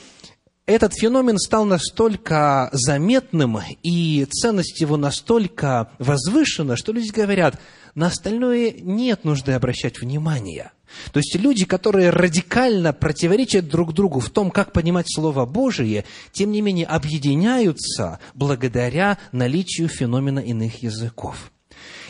[0.66, 7.60] этот феномен стал настолько заметным, и ценность его настолько возвышена, что люди говорят,
[7.95, 10.72] на остальное нет нужды обращать внимания–
[11.12, 16.52] то есть люди, которые радикально противоречат друг другу в том, как понимать Слово Божие, тем
[16.52, 21.52] не менее объединяются благодаря наличию феномена иных языков.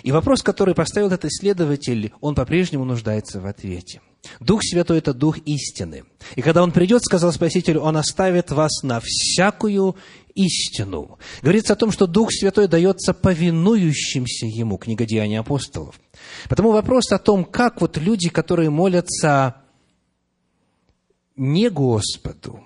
[0.04, 4.02] И вопрос, который поставил этот исследователь, он по-прежнему нуждается в ответе.
[4.40, 6.04] Дух Святой– это Дух истины.
[6.36, 9.96] И когда Он придет, сказал Спаситель, Он оставит вас на всякую
[10.36, 11.18] истину.
[11.42, 16.00] Говорится о том, что Дух Святой дается повинующимся Ему, книга Деяний апостолов.
[16.48, 19.56] Потому вопрос о том, как вот люди, которые молятся
[21.36, 22.64] не Господу,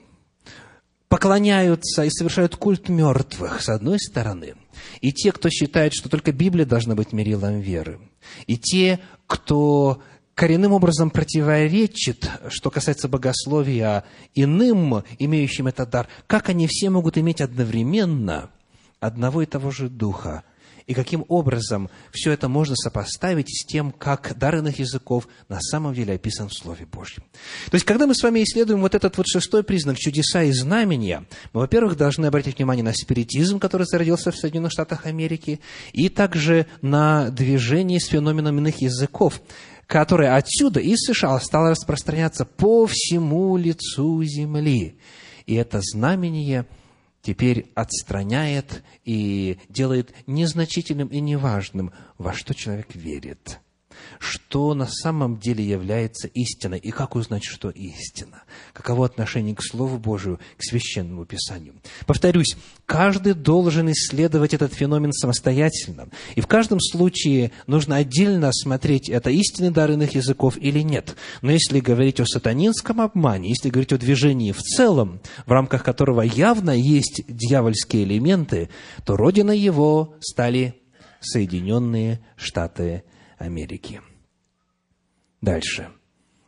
[1.14, 4.56] поклоняются и совершают культ мертвых, с одной стороны,
[5.00, 8.00] и те, кто считает, что только Библия должна быть мерилом веры,
[8.48, 10.02] и те, кто
[10.36, 14.04] коренным образом противоречит, что касается богословия,
[14.36, 18.50] иным, имеющим этот дар, как они все могут иметь одновременно
[19.00, 20.44] одного и того же Духа,
[20.88, 25.94] и каким образом все это можно сопоставить с тем, как дар иных языков на самом
[25.94, 27.24] деле описан в Слове Божьем.
[27.70, 31.26] То есть, когда мы с вами исследуем вот этот вот шестой признак чудеса и знамения,
[31.54, 35.62] мы, во-первых, должны обратить внимание на спиритизм, который зародился в Соединенных Штатах Америки,
[35.94, 39.42] и также на движение с феноменом иных языков,
[39.88, 44.98] которое отсюда, из США, стало распространяться по всему лицу земли.
[45.46, 46.66] И это знамение–
[47.24, 53.60] теперь отстраняет и делает незначительным и неважным, во что человек верит,
[54.20, 58.44] что на самом деле является истиной и как узнать, что истина,
[58.74, 61.74] каково отношение к Слову Божию, к Священному Писанию.
[62.06, 69.30] Повторюсь, каждый должен исследовать этот феномен самостоятельно, и в каждом случае нужно отдельно смотреть, это
[69.30, 71.16] истинный дар иных языков или нет.
[71.42, 76.22] Но если говорить о сатанинском обмане, если говорить о движении в целом, в рамках которого
[76.22, 78.70] явно есть дьявольские элементы,
[79.06, 80.76] то родина его стали
[81.22, 83.04] Соединенные Штаты
[83.44, 84.02] Америки.
[85.42, 85.90] Дальше.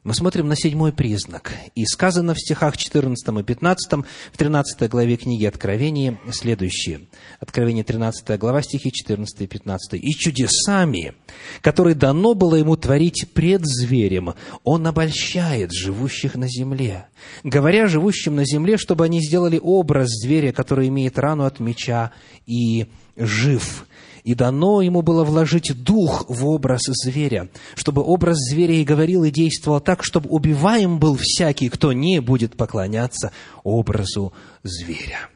[0.05, 1.51] Мы смотрим на седьмой признак.
[1.73, 7.01] И сказано в стихах 14 и 15, в 13 главе книги Откровения следующее.
[7.39, 9.93] Откровение 13 глава, стихи 14 и 15.
[9.95, 11.15] «И чудесами,
[11.61, 17.07] которые дано было ему творить пред зверем, он обольщает живущих на земле,
[17.43, 22.11] говоря живущим на земле, чтобы они сделали образ зверя, который имеет рану от меча
[22.45, 22.85] и
[23.17, 23.87] жив»
[24.25, 29.29] и дано ему было вложить дух в образ зверя, чтобы образ зверя и говорил, и
[29.29, 33.31] действовал так, чтобы убиваем был всякий, кто не будет поклоняться
[33.63, 35.29] образу зверя.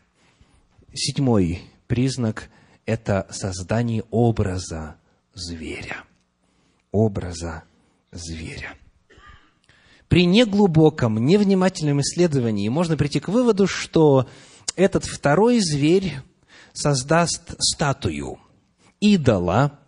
[0.92, 2.50] Седьмой признак–
[2.88, 4.96] это создание образа
[5.36, 5.98] зверя.
[6.92, 7.66] Образа
[8.12, 8.74] зверя.
[10.08, 14.28] При неглубоком, невнимательном исследовании можно прийти к выводу, что
[14.76, 16.16] этот второй зверь
[16.74, 18.40] создаст статую–
[19.00, 19.80] идола,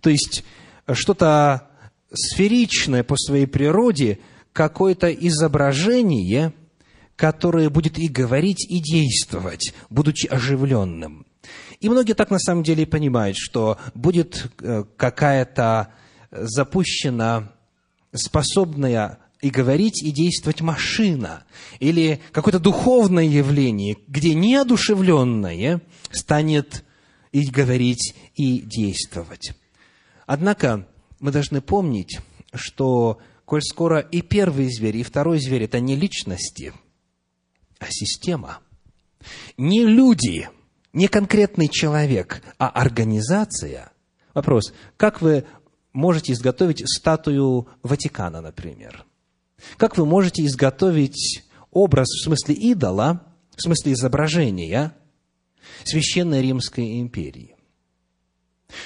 [0.00, 0.44] то есть
[0.92, 1.68] что-то
[2.12, 4.18] сферичное по своей природе,
[4.52, 6.52] какое-то изображение,
[7.16, 11.26] которое будет и говорить, и действовать, будучи оживленным.
[11.80, 15.92] И многие так на самом деле понимают, что будет э, какая-то
[16.30, 17.52] запущена
[18.12, 21.44] способная и говорить, и действовать машина,
[21.78, 26.84] или какое-то духовное явление, где неодушевленное станет
[27.32, 29.52] и говорить, и действовать.
[30.24, 30.88] Однако
[31.18, 32.20] мы должны помнить,
[32.54, 36.72] что коль скоро и первый зверь, и второй зверь– это не личности,
[37.78, 38.60] а система.
[39.58, 40.48] Не люди,
[40.94, 43.92] не конкретный человек, а организация.
[44.32, 45.44] Вопрос, как вы
[45.92, 49.04] можете изготовить статую Ватикана, например?
[49.76, 53.22] Как вы можете изготовить образ, в смысле идола,
[53.54, 54.96] в смысле изображения,
[55.84, 57.54] Священной Римской империи.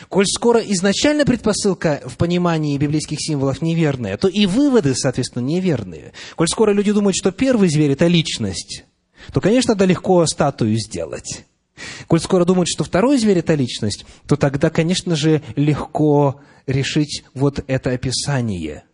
[0.09, 6.13] Коль скоро изначально предпосылка в понимании библейских символов неверная, то и выводы, соответственно, неверные.
[6.37, 8.85] Коль скоро люди думают, что первый зверь– это личность,
[9.33, 11.45] то, конечно, это легко статую сделать.
[12.07, 17.65] Коль скоро думают, что второй зверь– это личность, то тогда, конечно же, легко решить вот
[17.67, 18.85] это описание.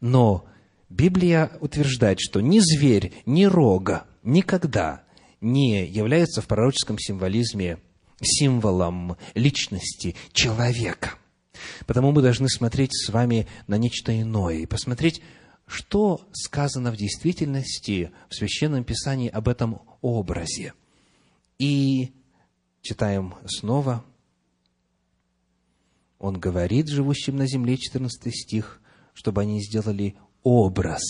[0.00, 0.44] Но
[0.88, 5.02] Библия утверждает, что ни зверь, ни рога никогда
[5.40, 7.78] не являются в пророческом символизме
[8.20, 11.14] символом личности человека.
[11.86, 15.22] Потому мы должны смотреть с вами на нечто иное и посмотреть,
[15.66, 20.74] что сказано в действительности в Священном Писании об этом образе.
[21.58, 22.12] И
[22.82, 24.04] читаем снова.
[26.18, 28.80] Он говорит живущим на земле, 14 стих,
[29.12, 31.02] чтобы они сделали образ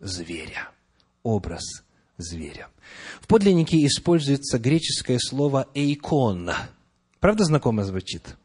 [0.00, 0.70] зверя.
[1.22, 1.84] Образ
[2.18, 2.68] зверя.
[3.20, 6.50] В подлиннике используется греческое слово «эйкон».
[7.20, 8.36] Правда знакомо звучит?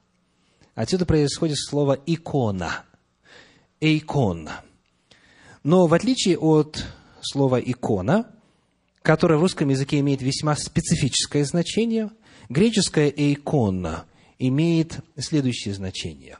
[0.75, 2.83] Отсюда происходит слово «икона».
[3.81, 4.49] «Эйкон».
[5.63, 6.85] Но в отличие от
[7.21, 8.27] слова «икона»,
[9.01, 12.09] которое в русском языке имеет весьма специфическое значение,
[12.49, 14.05] греческое «эйкона»
[14.39, 16.37] имеет следующее значение.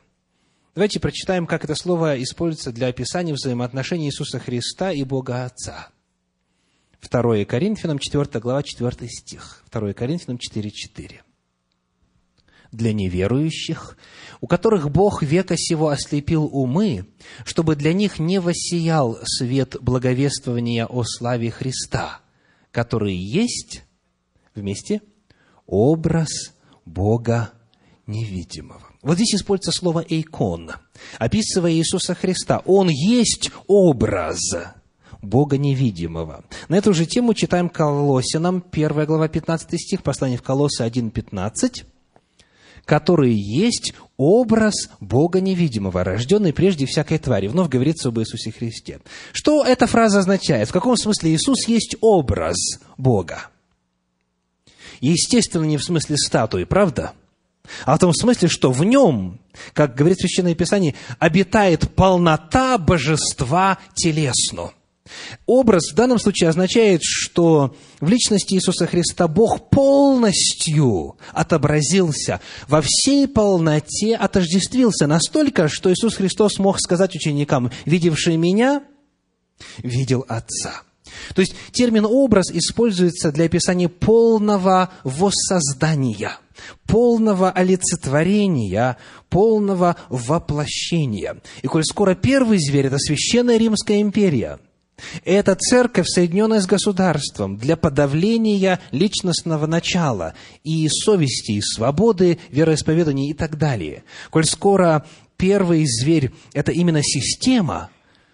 [0.74, 5.90] Давайте прочитаем, как это слово используется для описания взаимоотношений Иисуса Христа и Бога Отца.
[7.10, 9.62] 2 Коринфянам, 4 глава, 4 стих.
[9.70, 11.22] 2 Коринфянам 4, 4.
[12.72, 13.96] «Для неверующих,
[14.40, 17.06] у которых Бог века сего ослепил умы,
[17.44, 22.20] чтобы для них не воссиял свет благовествования о славе Христа,
[22.72, 23.84] который есть,
[24.54, 25.02] вместе,
[25.66, 27.52] образ Бога
[28.06, 28.82] невидимого».
[29.02, 30.72] Вот здесь используется слово «эйкон»,
[31.18, 32.60] описывая Иисуса Христа.
[32.64, 34.40] Он есть образ
[35.24, 36.44] Бога невидимого.
[36.68, 41.84] На эту же тему читаем Колосинам, 1 глава, 15 стих, послание в Колоссы 1, 15,
[42.84, 47.48] который есть образ Бога невидимого, рожденный прежде всякой твари.
[47.48, 49.00] Вновь говорится об Иисусе Христе.
[49.32, 50.68] Что эта фраза означает?
[50.68, 52.56] В каком смысле Иисус есть образ
[52.96, 53.48] Бога?
[55.00, 57.12] Естественно, не в смысле статуи, правда?
[57.86, 59.40] А в том смысле, что в нем,
[59.72, 64.72] как говорит Священное Писание, обитает полнота божества телесно.
[65.46, 73.28] Образ в данном случае означает, что в личности Иисуса Христа Бог полностью отобразился, во всей
[73.28, 78.82] полноте отождествился настолько, что Иисус Христос мог сказать ученикам, видевший меня,
[79.78, 80.82] видел Отца.
[81.34, 86.38] То есть термин «образ» используется для описания полного воссоздания,
[86.86, 88.96] полного олицетворения,
[89.28, 91.36] полного воплощения.
[91.62, 94.58] И коль скоро первый зверь– это Священная Римская империя–
[95.24, 103.34] это церковь, соединенная с государством, для подавления личностного начала и совести, и свободы, вероисповедания и
[103.34, 104.04] так далее.
[104.30, 105.04] Коль скоро
[105.36, 107.90] первый зверь– это именно система,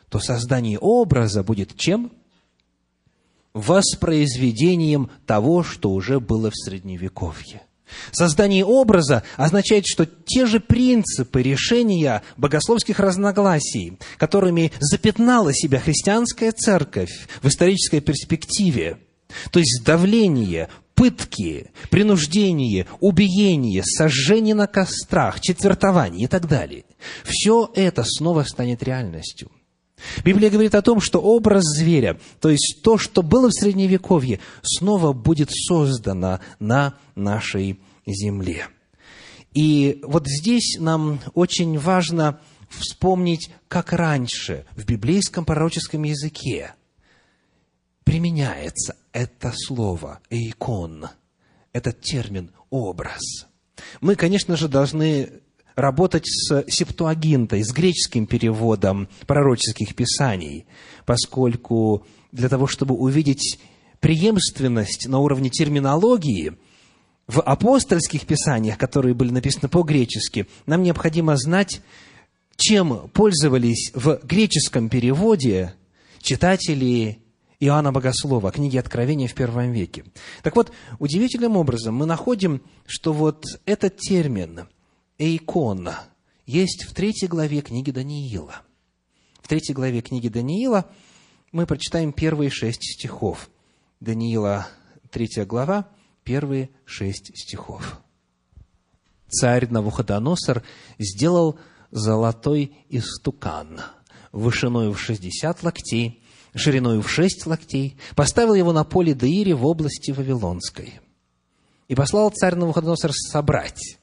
[0.08, 2.12] то создание образа будет чем?
[3.52, 7.62] Воспроизведением того, что уже было в Средневековье.
[8.12, 17.28] Создание образа означает, что те же принципы решения богословских разногласий, которыми запятнала себя христианская церковь
[17.42, 18.98] в исторической перспективе,
[19.50, 26.84] то есть давление, пытки, принуждение, убиение, сожжение на кострах, четвертование и так далее.
[27.24, 29.50] Все это снова станет реальностью.
[30.24, 35.12] Библия говорит о том, что образ зверя, то есть то, что было в Средневековье, снова
[35.12, 38.68] будет создано на нашей земле.
[39.54, 46.74] И вот здесь нам очень важно вспомнить, как раньше в библейском пророческом языке
[48.04, 51.08] применяется это слово «эйкон»,
[51.72, 53.20] этот термин «образ».
[54.00, 55.40] Мы, конечно же, должны
[55.76, 60.66] работать с септуагинтой, с греческим переводом пророческих писаний,
[61.06, 63.58] поскольку для того, чтобы увидеть
[64.00, 66.54] преемственность на уровне терминологии
[67.26, 71.80] в апостольских писаниях, которые были написаны по-гречески, нам необходимо знать,
[72.56, 75.74] чем пользовались в греческом переводе
[76.20, 77.18] читатели
[77.60, 80.04] Иоанна Богослова, книги Откровения в первом веке.
[80.42, 84.66] Так вот, удивительным образом мы находим, что вот этот термин
[85.20, 85.90] «эйкон»
[86.46, 88.62] есть в третьей главе книги Даниила.
[89.42, 90.90] В третьей главе книги Даниила
[91.52, 93.50] мы прочитаем первые шесть стихов.
[94.00, 94.66] Даниила,
[95.10, 95.88] третья глава,
[96.24, 98.00] первые шесть стихов.
[99.28, 100.62] Царь Навуходоносор
[100.98, 101.58] сделал
[101.90, 103.80] золотой истукан,
[104.32, 106.22] вышиною в шестьдесят локтей
[106.54, 111.00] шириною в шесть локтей, поставил его на поле Деире в области Вавилонской.
[111.88, 113.99] И послал царь Навуходоносор собрать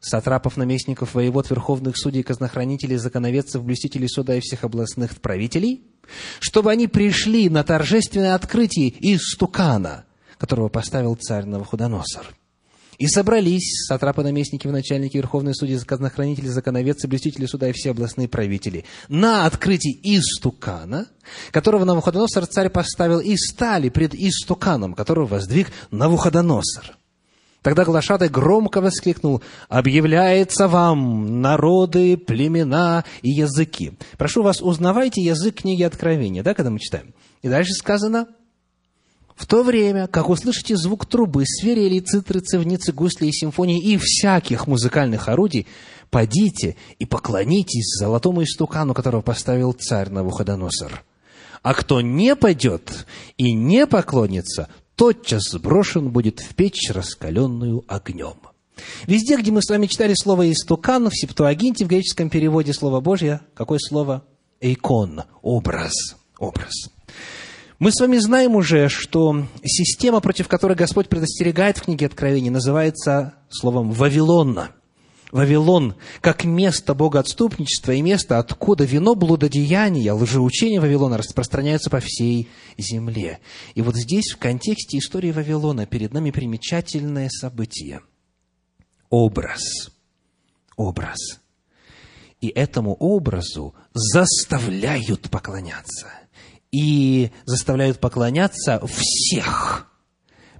[0.00, 5.82] сатрапов, наместников, воевод, верховных судей, казнохранителей, законоведцев, блюстителей суда и всех областных правителей,
[6.40, 10.04] чтобы они пришли на торжественное открытие из стукана,
[10.38, 12.34] которого поставил царь Навуходоносор–
[13.00, 18.84] и собрались сатрапы, наместники, начальники, верховные судьи, казнохранители, законоведцы, блюстители суда и все областные правители
[19.08, 21.06] на открытии истукана,
[21.50, 26.98] которого Навуходоносор царь поставил, и стали пред истуканом, которого воздвиг Навуходоносор.
[27.62, 33.92] Тогда Глашатай громко воскликнул, «Объявляется вам народы, племена и языки».
[34.16, 37.12] Прошу вас, узнавайте язык книги Откровения, да, когда мы читаем.
[37.42, 38.28] И дальше сказано,
[39.36, 44.66] в то время, как услышите звук трубы, свирели, цитры, цевницы, гусли и симфонии и всяких
[44.66, 45.66] музыкальных орудий,
[46.10, 51.04] подите и поклонитесь золотому истукану, которого поставил царь Навуходоносор.
[51.62, 53.06] А кто не пойдет
[53.36, 54.68] и не поклонится,
[55.00, 58.34] тотчас сброшен будет в печь, раскаленную огнем.
[59.06, 63.40] Везде, где мы с вами читали слово «истукан», в Септуагинте, в греческом переводе Слова Божье,
[63.54, 64.24] какое слово?
[64.60, 65.94] «Эйкон»– образ.
[66.38, 66.90] Образ.
[67.78, 73.32] Мы с вами знаем уже, что система, против которой Господь предостерегает в книге Откровения, называется
[73.48, 74.72] словом «Вавилонна».
[75.32, 83.40] Вавилон как место богоотступничества и место, откуда вино блудодеяния, лжеучения Вавилона распространяются по всей земле.
[83.74, 88.00] И вот здесь, в контексте истории Вавилона, перед нами примечательное событие.
[89.08, 89.90] Образ.
[90.76, 91.40] Образ.
[92.40, 96.06] И этому образу заставляют поклоняться–
[96.72, 99.89] и заставляют поклоняться всех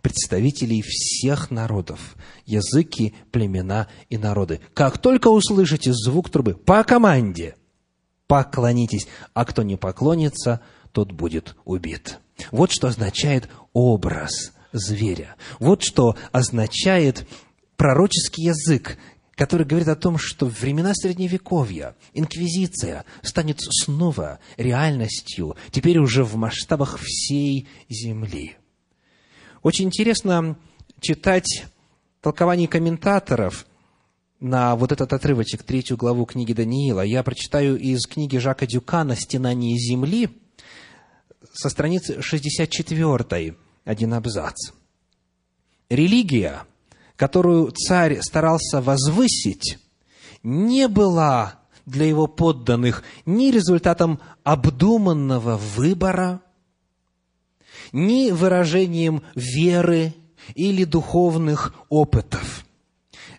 [0.03, 4.61] представителей всех народов, языки, племена и народы.
[4.75, 7.57] Как только услышите звук трубы по команде,
[8.27, 10.61] поклонитесь, а кто не поклонится,
[10.93, 12.19] тот будет убит.
[12.51, 15.37] Вот что означает образ зверя.
[15.59, 17.27] Вот что означает
[17.77, 18.99] пророческий язык,
[19.35, 26.37] который говорит о том, что в времена Средневековья инквизиция станет снова реальностью, теперь уже в
[26.37, 28.57] масштабах всей земли.
[29.63, 30.57] Очень интересно
[31.01, 31.67] читать
[32.21, 33.67] толкование комментаторов
[34.41, 37.03] на вот этот отрывочек, третью главу книги Даниила.
[37.03, 40.31] Я прочитаю из книги Жака Дюкана «Стенание земли»
[41.53, 44.73] со страницы 64, один абзац.
[45.89, 46.63] Религия–
[47.21, 49.79] которую царь старался возвысить,
[50.43, 56.41] не была для его подданных ни результатом обдуманного выбора,
[57.93, 60.15] ни выражением веры
[60.55, 62.65] или духовных опытов.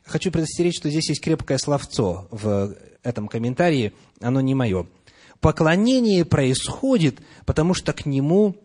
[0.06, 4.88] Хочу предостеречь, что здесь есть крепкое словцо в этом комментарии, оно не мое.
[5.40, 8.56] Поклонение происходит, потому что к нему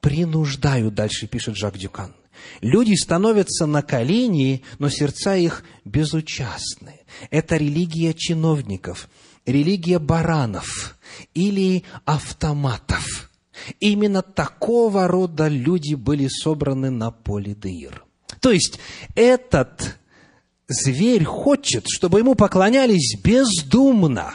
[0.00, 2.14] принуждают, дальше пишет Жак Дюкан.
[2.60, 7.00] Люди становятся на колени, но сердца их безучастны.
[7.30, 9.08] Это религия чиновников,
[9.46, 10.98] религия баранов
[11.34, 13.30] или автоматов.
[13.80, 18.04] Именно такого рода люди были собраны на поле Деир.
[18.40, 18.78] То есть
[19.14, 19.98] этот
[20.68, 24.34] зверь хочет, чтобы ему поклонялись бездумно.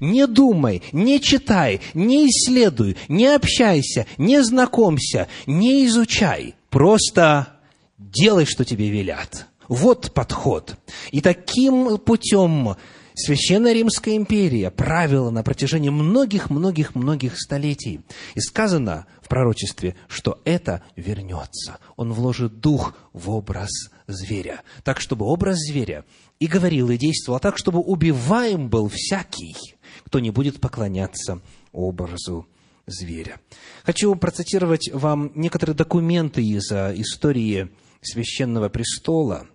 [0.00, 6.54] Не думай, не читай, не исследуй, не общайся, не знакомься, не изучай.
[6.68, 7.48] Просто
[7.96, 9.46] делай, что тебе велят.
[9.66, 10.76] Вот подход.
[11.10, 12.76] И таким путем
[13.20, 18.02] Священная Римская империя правила на протяжении многих-многих-многих столетий.
[18.36, 21.80] И сказано в пророчестве, что это вернется.
[21.96, 23.70] Он вложит дух в образ
[24.06, 24.62] зверя.
[24.84, 26.04] Так, чтобы образ зверя
[26.38, 29.56] и говорил, и действовал так, чтобы убиваем был всякий,
[30.04, 31.40] кто не будет поклоняться
[31.72, 32.46] образу
[32.86, 33.40] зверя.
[33.82, 37.68] Хочу процитировать вам некоторые документы из истории
[38.00, 39.48] Священного Престола.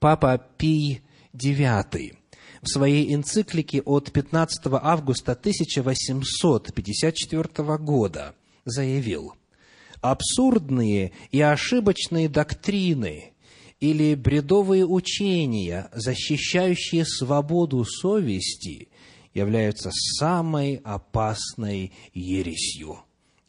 [0.00, 1.02] Папа Пий
[1.32, 2.16] IX
[2.62, 8.34] в своей энциклике от 15 августа 1854 года
[8.64, 9.34] заявил,
[10.00, 13.32] «Абсурдные и ошибочные доктрины
[13.80, 18.88] или бредовые учения, защищающие свободу совести,
[19.34, 23.00] являются самой опасной ересью.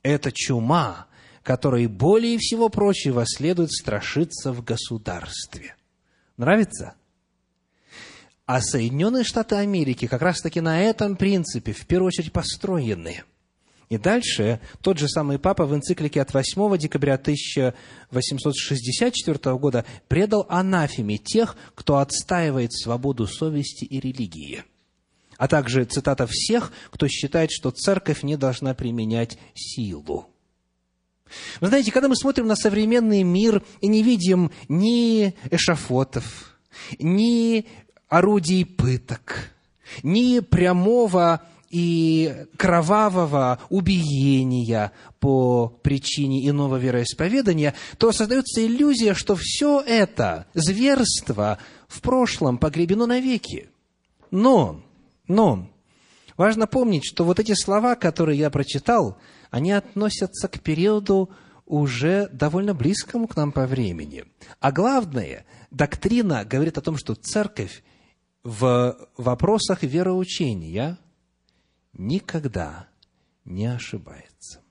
[0.01, 1.05] Это чума,
[1.43, 5.75] которой более всего прочего следует страшиться в государстве.
[6.37, 6.95] Нравится?
[8.45, 13.23] А Соединенные Штаты Америки как раз-таки на этом принципе в первую очередь построены.
[13.89, 21.17] И дальше тот же самый папа в энциклике от 8 декабря 1864 года предал анафеме
[21.17, 24.63] тех, кто отстаивает свободу совести и религии–
[25.37, 30.27] а также цитата всех, кто считает, что церковь не должна применять силу.
[31.59, 36.57] Вы знаете, когда мы смотрим на современный мир и не видим ни эшафотов,
[36.99, 37.65] ни
[38.13, 39.49] орудий пыток,
[40.03, 41.41] ни прямого
[41.71, 51.57] и кровавого убиения по причине иного вероисповедания, то создается иллюзия, что все это зверство
[51.87, 53.69] в прошлом погребено навеки.
[54.29, 54.83] Но,
[55.27, 55.67] но,
[56.37, 59.17] важно помнить, что вот эти слова, которые я прочитал,
[59.49, 61.31] они относятся к периоду
[61.65, 64.25] уже довольно близкому к нам по времени.
[64.59, 67.81] А главное, доктрина говорит о том, что церковь
[68.43, 70.97] в вопросах вероучения
[71.93, 72.87] никогда
[73.45, 74.61] не ошибается.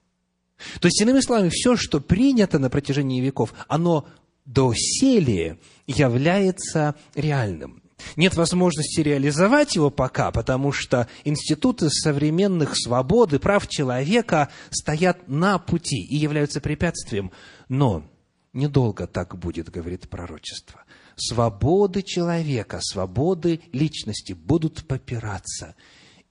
[0.81, 4.07] То есть, иными словами, все, что принято на протяжении веков, оно
[4.45, 7.83] доселе является реальным.
[8.17, 15.59] Нет возможности реализовать его пока, потому что институты современных свобод и прав человека стоят на
[15.59, 17.31] пути и являются препятствием.
[17.69, 18.05] Но
[18.53, 20.82] недолго так будет, говорит пророчество.
[21.29, 25.77] Свободы человека, свободы личности будут попираться.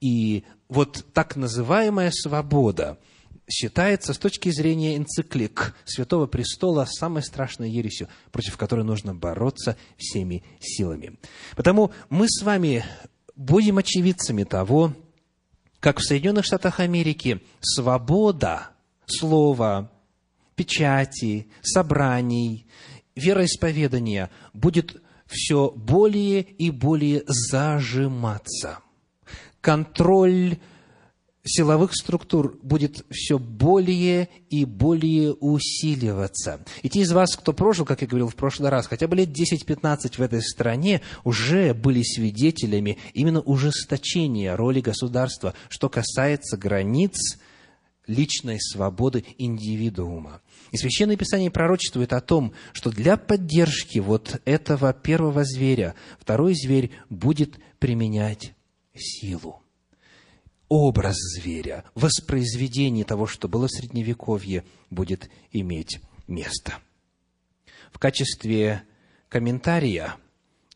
[0.02, 2.98] И вот так называемая свобода–
[3.52, 10.44] считается с точки зрения энциклик Святого Престола самой страшной ересью, против которой нужно бороться всеми
[10.60, 11.20] силами.
[11.56, 12.84] Потому мы с вами
[13.36, 14.94] будем очевидцами того,
[15.80, 18.70] как в Соединенных Штатах Америки свобода
[19.06, 19.92] слова,
[20.56, 22.68] печати, собраний,
[23.16, 28.80] вероисповедания будет все более и более зажиматься.
[29.62, 30.58] Контроль
[31.44, 36.64] силовых структур будет все более и более усиливаться.
[36.84, 39.30] И те из вас, кто прожил, как я говорил в прошлый раз, хотя бы лет
[39.30, 47.40] 10-15 в этой стране, уже были свидетелями именно ужесточения роли государства, что касается границ
[48.08, 50.42] личной свободы индивидуума.
[50.72, 56.92] И Священное Писание пророчествует о том, что для поддержки вот этого первого зверя второй зверь
[57.10, 58.54] будет применять
[58.96, 59.62] силу
[60.72, 66.00] образ зверя, воспроизведение того, что было в Средневековье, будет иметь
[66.30, 66.76] место.
[67.92, 68.84] В качестве
[69.28, 70.16] комментария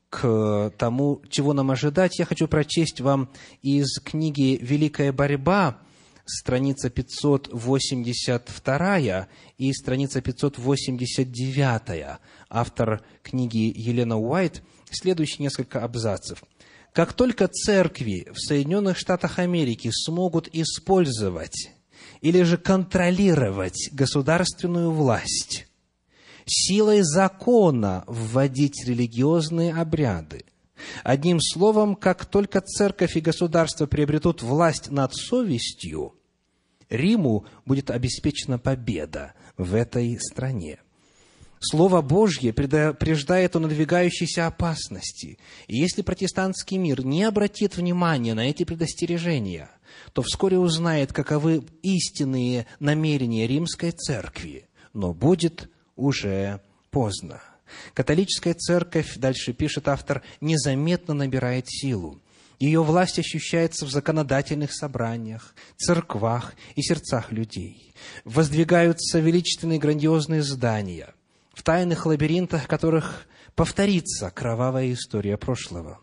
[0.09, 3.29] к тому, чего нам ожидать, я хочу прочесть вам
[3.61, 5.79] из книги «Великая борьба»,
[6.25, 12.19] страница 582 и страница 589.
[12.49, 14.61] Автор книги Елена Уайт,
[14.91, 16.43] следующие несколько абзацев–
[16.95, 21.71] как только церкви в Соединенных Штатах Америки смогут использовать
[22.21, 25.67] или же контролировать государственную власть,
[26.45, 30.45] силой закона вводить религиозные обряды,
[31.03, 36.14] одним словом, как только церковь и государство приобретут власть над совестью,
[36.89, 40.79] Риму будет обеспечена победа в этой стране.
[41.59, 45.39] Слово Божье предупреждает о надвигающейся опасности.
[45.67, 49.69] И если протестантский мир не обратит внимания на эти предостережения,
[50.13, 56.61] то вскоре узнает, каковы истинные намерения римской церкви, но будет уже
[56.91, 57.41] поздно.
[57.93, 62.21] Католическая церковь, дальше пишет автор, незаметно набирает силу.
[62.59, 67.93] Ее власть ощущается в законодательных собраниях, церквах и сердцах людей.
[68.23, 71.13] Воздвигаются величественные грандиозные здания–
[71.55, 73.25] в тайных лабиринтах которых
[73.55, 75.99] повторится кровавая история прошлого.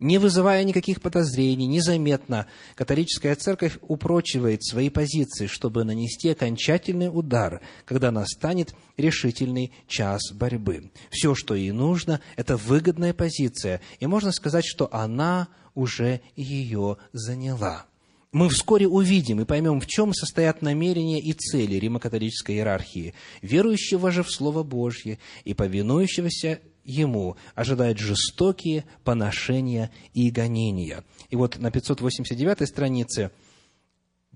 [0.00, 2.46] Не вызывая никаких подозрений, незаметно
[2.76, 10.92] католическая церковь упрочивает свои позиции, чтобы нанести окончательный удар, когда настанет решительный час борьбы.
[11.10, 17.86] Все, что ей нужно, это выгодная позиция, и можно сказать, что она уже ее заняла
[18.30, 23.14] мы вскоре увидим и поймем, в чем состоят намерения и цели римокатолической иерархии.
[23.40, 31.04] Верующего же в Слово Божье и повинующегося ему ожидают жестокие поношения и гонения.
[31.28, 33.30] И вот на 589 странице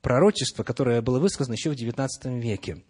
[0.03, 2.82] пророчество, которое было высказано еще в XIX веке.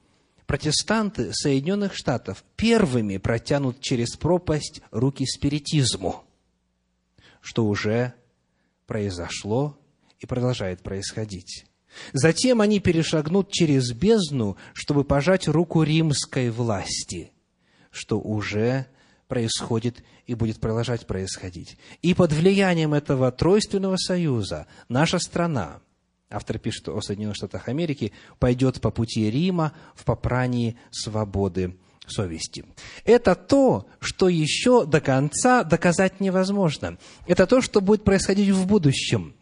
[0.46, 6.24] Протестанты Соединенных Штатов первыми протянут через пропасть руки спиритизму,
[7.40, 8.14] что уже
[8.86, 9.78] произошло
[10.18, 11.66] и продолжает происходить.
[12.12, 17.30] Затем они перешагнут через бездну, чтобы пожать руку римской власти,
[17.90, 18.86] что уже
[19.32, 21.78] происходит и будет продолжать происходить.
[22.02, 25.80] И под влиянием этого тройственного союза наша страна,
[26.28, 32.66] автор пишет о Соединенных Штатах Америки, пойдет по пути Рима в попрании свободы совести.
[33.06, 36.98] Это то, что еще до конца доказать невозможно.
[37.26, 39.34] Это то, что будет происходить в будущем.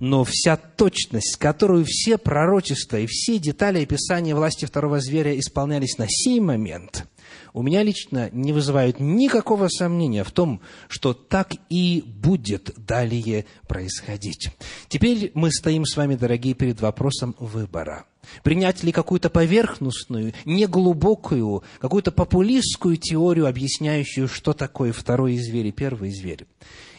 [0.00, 6.06] Но вся точность, которую все пророчества и все детали описания власти второго зверя исполнялись на
[6.08, 7.06] сей момент,
[7.54, 14.50] у меня лично не вызывают никакого сомнения в том, что так и будет далее происходить.
[14.88, 18.06] Теперь мы стоим с вами, дорогие, перед вопросом выбора.
[18.42, 26.10] Принять ли какую-то поверхностную, неглубокую, какую-то популистскую теорию, объясняющую, что такое второй зверь и первый
[26.10, 26.46] зверь?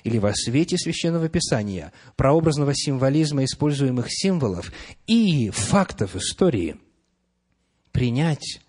[0.06, 4.72] Или во свете Священного Писания, прообразного символизма используемых символов
[5.06, 6.78] и фактов истории,
[7.92, 8.62] принять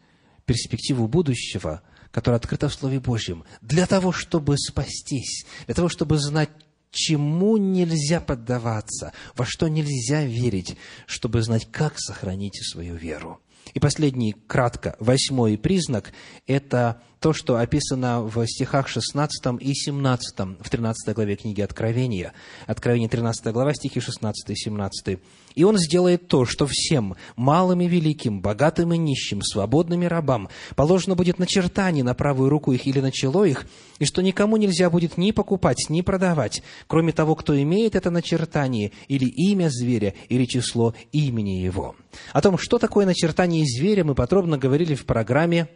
[0.46, 6.50] перспективу будущего, которая открыта в Слове Божьем, для того, чтобы спастись, для того, чтобы знать,
[6.90, 10.76] чему нельзя поддаваться, во что нельзя верить,
[11.06, 13.40] чтобы знать, как сохранить свою веру.
[13.74, 16.12] И последний, кратко, восьмой признак–
[16.46, 22.32] это то, что описано в стихах 16 и 17 в 13 главе книги Откровения.
[22.66, 25.18] Откровение 13 глава, стихи 16 и 17.
[25.56, 30.48] «И он сделает то, что всем, малым и великим, богатым и нищим, свободным и рабам,
[30.76, 33.66] положено будет начертание на правую руку их или на чело их,
[33.98, 38.92] и что никому нельзя будет ни покупать, ни продавать, кроме того, кто имеет это начертание,
[39.08, 41.96] или имя зверя, или число имени его».
[42.32, 45.68] О том, что такое начертание зверя, мы подробно говорили в программе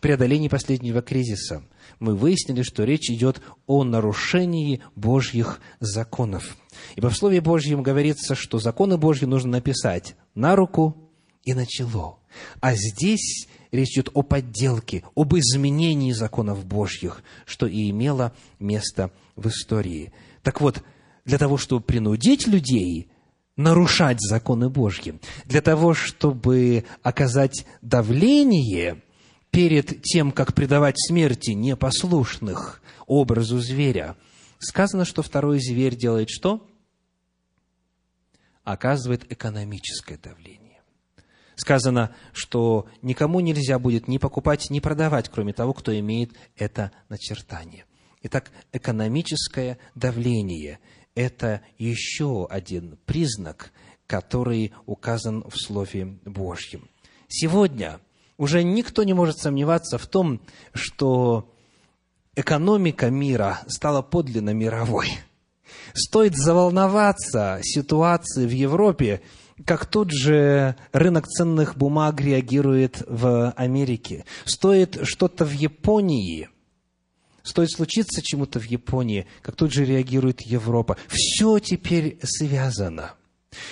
[0.00, 1.62] преодолении последнего кризиса,
[2.00, 6.56] мы выяснили, что речь идет о нарушении Божьих законов.
[6.96, 10.96] Ибо в Слове Божьем говорится, что законы Божьи нужно написать на руку
[11.44, 12.20] и на чело.
[12.60, 19.48] А здесь речь идет о подделке, об изменении законов Божьих, что и имело место в
[19.48, 20.12] истории.
[20.42, 20.82] Так вот,
[21.24, 23.10] для того, чтобы принудить людей
[23.56, 29.02] нарушать законы Божьи, для того, чтобы оказать давление
[29.58, 34.16] перед тем, как предавать смерти непослушных образу зверя,
[34.60, 36.64] сказано, что второй зверь делает что?
[38.62, 40.80] Оказывает экономическое давление.
[41.56, 47.84] Сказано, что никому нельзя будет ни покупать, ни продавать, кроме того, кто имеет это начертание.
[48.22, 50.78] Итак, экономическое давление–
[51.16, 53.72] это еще один признак,
[54.06, 56.88] который указан в Слове Божьем.
[57.26, 57.98] Сегодня–
[58.38, 60.40] уже никто не может сомневаться в том,
[60.72, 61.52] что
[62.36, 65.10] экономика мира стала подлинно мировой.
[65.92, 69.20] Стоит заволноваться ситуации в Европе,
[69.66, 74.24] как тут же рынок ценных бумаг реагирует в Америке.
[74.44, 76.48] Стоит что-то в Японии,
[77.42, 80.96] стоит случиться чему-то в Японии, как тут же реагирует Европа.
[81.08, 83.14] Все теперь связано.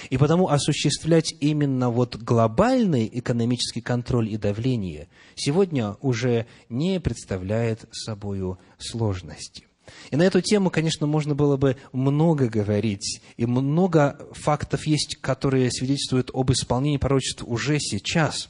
[0.08, 8.56] И потому осуществлять именно вот глобальный экономический контроль и давление сегодня уже не представляет собой
[8.78, 9.66] сложности.
[10.10, 15.70] И на эту тему, конечно, можно было бы много говорить, и много фактов есть, которые
[15.70, 18.48] свидетельствуют об исполнении пророчеств уже сейчас.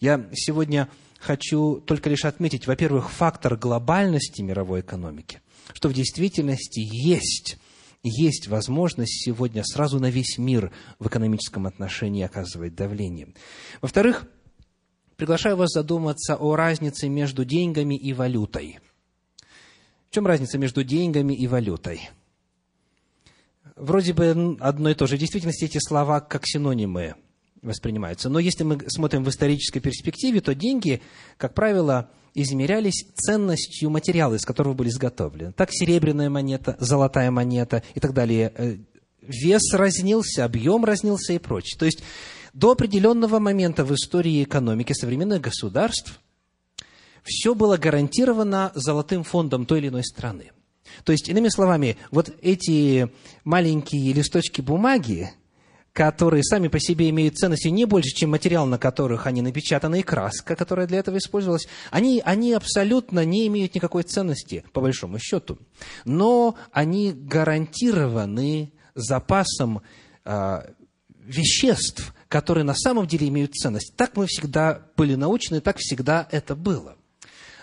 [0.00, 5.40] Я сегодня хочу только лишь отметить, во-первых, фактор глобальности мировой экономики,
[5.72, 7.56] что в действительности есть
[8.04, 13.34] есть возможность сегодня сразу на весь мир в экономическом отношении оказывать давление.
[13.80, 14.26] Во-вторых,
[15.16, 18.78] приглашаю вас задуматься о разнице между деньгами и валютой.
[20.10, 22.10] В чем разница между деньгами и валютой?
[23.74, 25.16] Вроде бы одно и то же.
[25.16, 27.16] В действительности эти слова как синонимы
[27.62, 28.28] воспринимаются.
[28.28, 31.02] Но если мы смотрим в исторической перспективе, то деньги,
[31.38, 35.52] как правило, измерялись ценностью материала, из которого были изготовлены.
[35.52, 38.52] Так серебряная монета, золотая монета и так далее.
[38.56, 38.76] Э,
[39.22, 41.78] вес разнился, объем разнился и прочее.
[41.78, 42.02] То есть
[42.52, 46.20] до определенного момента в истории экономики современных государств
[47.22, 50.50] все было гарантировано золотым фондом той или иной страны.
[51.04, 53.10] То есть, иными словами, вот эти
[53.42, 55.32] маленькие листочки бумаги,
[55.94, 60.02] которые сами по себе имеют ценности не больше, чем материал, на которых они напечатаны, и
[60.02, 65.56] краска, которая для этого использовалась, они, они абсолютно не имеют никакой ценности, по большому счету.
[66.04, 69.82] Но они гарантированы запасом
[70.24, 70.62] э,
[71.24, 73.94] веществ, которые на самом деле имеют ценность.
[73.96, 76.96] Так мы всегда были научены, так всегда это было.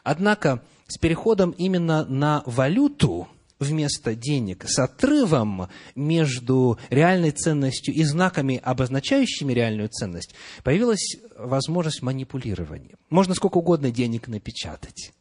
[0.04, 3.28] Однако с переходом именно на валюту–
[3.62, 10.34] вместо денег, с отрывом между реальной ценностью и знаками, обозначающими реальную ценность,
[10.64, 12.96] появилась возможность манипулирования.
[13.10, 15.14] Можно сколько угодно денег напечатать,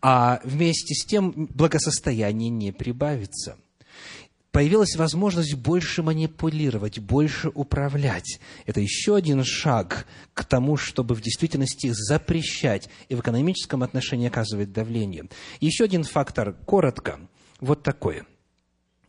[0.00, 3.56] а вместе с тем благосостояние не прибавится.
[4.50, 8.40] появилась возможность больше манипулировать, больше управлять.
[8.66, 14.72] Это еще один шаг к тому, чтобы в действительности запрещать и в экономическом отношении оказывать
[14.72, 15.28] давление.
[15.60, 17.20] Еще один фактор, коротко,
[17.60, 18.22] вот такой.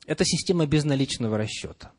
[0.05, 1.91] Это система безналичного расчета.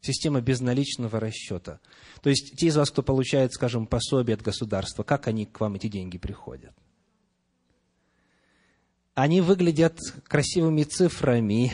[0.00, 1.80] Система безналичного расчета.
[2.22, 5.74] То есть, те из вас, кто получает, скажем, пособие от государства, как они к вам
[5.74, 6.74] эти деньги приходят?
[9.14, 11.72] Они выглядят красивыми цифрами,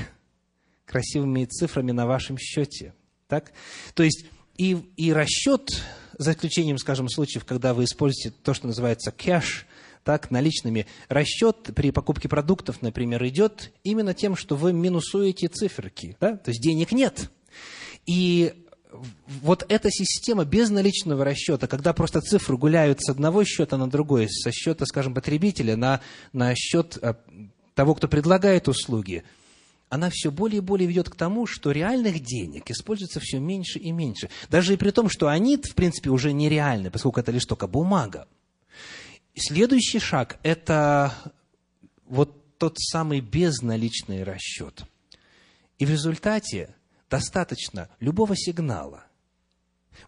[0.84, 2.94] красивыми цифрами на вашем счете.
[3.28, 3.52] Так?
[3.94, 5.70] То есть и, и расчет,
[6.18, 9.66] за исключением, скажем, случаев, когда вы используете то, что называется кэш,
[10.04, 16.16] так, наличными, расчет при покупке продуктов, например, идет именно тем, что вы минусуете циферки.
[16.20, 16.36] Да?
[16.36, 17.30] То есть денег нет.
[18.06, 18.54] И
[19.42, 24.28] вот эта система без наличного расчета, когда просто цифры гуляют с одного счета на другой,
[24.30, 26.00] со счета, скажем, потребителя на,
[26.32, 27.14] на счет э,
[27.74, 29.24] того, кто предлагает услуги–
[29.90, 33.90] она все более и более ведет к тому, что реальных денег используется все меньше и
[33.90, 34.28] меньше.
[34.50, 38.28] Даже и при том, что они, в принципе, уже нереальны, поскольку это лишь только бумага.
[39.38, 41.14] Следующий шаг– это
[42.06, 44.82] вот тот самый безналичный расчет.
[45.78, 46.74] И в результате
[47.08, 49.04] достаточно любого сигнала.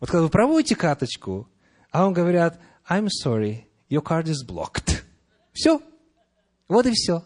[0.01, 1.49] Вот когда вы проводите карточку,
[1.91, 5.03] а вам говорят, I'm sorry, your card is blocked.
[5.53, 5.81] Все.
[6.68, 7.24] Вот и все.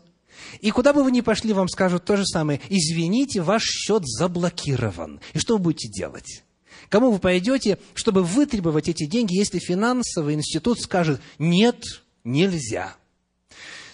[0.61, 2.61] И куда бы вы ни пошли, вам скажут то же самое.
[2.69, 5.21] Извините, ваш счет заблокирован.
[5.33, 6.43] И что вы будете делать?
[6.89, 12.97] Кому вы пойдете, чтобы вытребовать эти деньги, если финансовый институт скажет «нет, нельзя».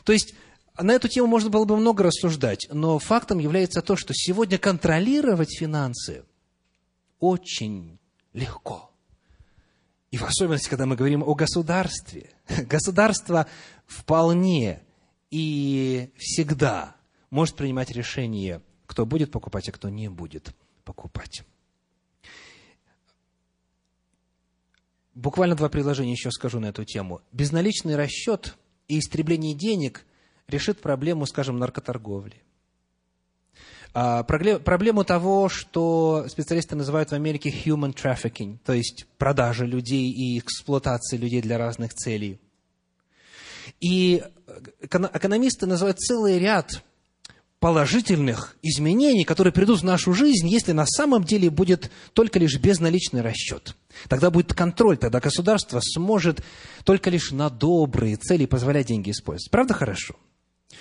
[0.05, 0.34] То есть,
[0.78, 5.57] на эту тему можно было бы много рассуждать, но фактом является то, что сегодня контролировать
[5.59, 6.24] финансы
[7.18, 7.99] очень
[8.32, 8.91] легко.
[10.11, 12.30] И в особенности, когда мы говорим о государстве.
[12.49, 13.47] Государство
[13.86, 14.82] вполне
[15.30, 16.97] и всегда
[17.30, 20.53] может принимать решение, кто будет покупать, а кто не будет
[20.84, 21.45] покупать.
[25.14, 27.20] Буквально два предложения еще скажу на эту тему.
[27.32, 28.56] Безналичный расчет
[28.88, 30.04] и истребление денег
[30.46, 32.42] решит проблему, скажем, наркоторговли.
[33.92, 40.38] А, проблему того, что специалисты называют в Америке human trafficking, то есть продажа людей и
[40.38, 42.40] эксплуатация людей для разных целей–
[43.80, 44.22] и
[44.80, 46.82] экономисты называют целый ряд
[47.61, 53.20] положительных изменений, которые придут в нашу жизнь, если на самом деле будет только лишь безналичный
[53.20, 53.76] расчет.
[54.08, 56.42] Тогда будет контроль, тогда государство сможет
[56.84, 59.50] только лишь на добрые цели позволять деньги использовать.
[59.50, 60.16] Правда хорошо?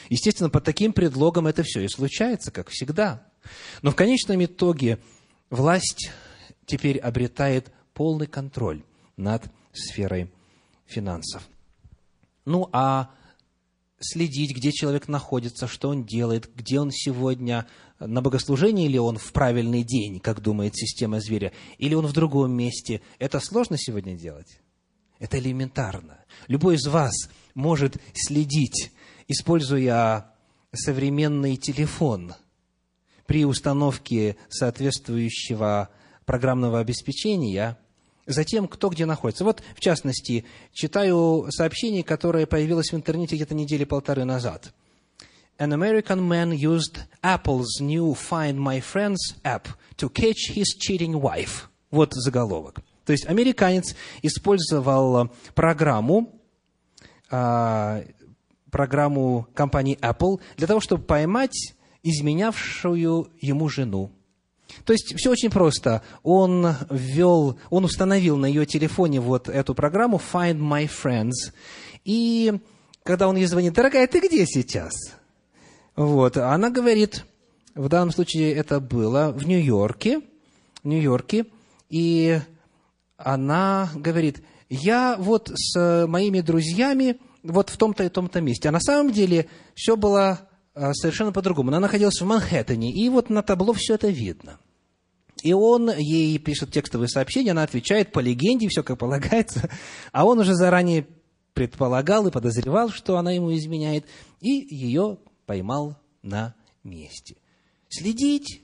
[0.10, 3.28] Естественно, под таким предлогом это все и случается, как всегда.
[3.82, 5.00] Но в конечном итоге
[5.50, 6.12] власть
[6.66, 8.84] теперь обретает полный контроль
[9.18, 10.32] над сферой
[10.86, 11.44] финансов.
[12.46, 13.12] Ну, а
[14.00, 17.68] следить, где человек находится, что он делает, где он сегодня,
[18.00, 22.52] на богослужении или он в правильный день, как думает система зверя, или он в другом
[22.52, 24.60] месте, это сложно сегодня делать?
[25.20, 26.20] Это элементарно.
[26.48, 27.14] Любой из вас
[27.54, 28.92] может следить,
[29.28, 30.34] используя
[30.72, 32.34] современный телефон
[33.26, 35.90] при установке соответствующего
[36.26, 37.78] программного обеспечения–
[38.30, 39.44] Затем, кто где находится.
[39.44, 44.72] Вот, в частности, читаю сообщение, которое появилось в интернете где-то недели полторы назад.
[45.58, 49.64] An American man used Apple's new Find My Friends app
[49.98, 51.64] to catch his cheating wife.
[51.90, 52.82] Вот заголовок.
[53.04, 56.32] То есть американец использовал программу,
[57.32, 58.04] а,
[58.70, 61.74] программу компании Apple для того, чтобы поймать
[62.04, 64.12] изменявшую ему жену.
[64.86, 66.02] То есть все очень просто.
[66.24, 71.54] Он ввел, он установил на ее телефоне вот эту программу Find My Friends.
[72.06, 72.60] И
[73.04, 74.94] когда он ей звонит, дорогая, ты где сейчас?
[75.96, 77.26] Вот, она говорит,
[77.76, 80.22] в данном случае это было в Нью-Йорке,
[80.84, 81.46] в Нью-Йорке,
[81.90, 82.40] и
[83.18, 88.70] она говорит, я вот с моими друзьями вот в том-то и том-то месте.
[88.70, 91.70] А на самом деле все было совершенно по-другому.
[91.70, 94.60] Она находилась в Манхэттене, и вот на табло все это видно.
[95.42, 99.70] И он ей пишет текстовые сообщения, она отвечает по легенде, все как полагается,
[100.12, 101.08] а он уже заранее
[101.54, 104.06] предполагал и подозревал, что она ему изменяет,
[104.40, 107.36] и ее поймал на месте.
[107.90, 108.62] Следить,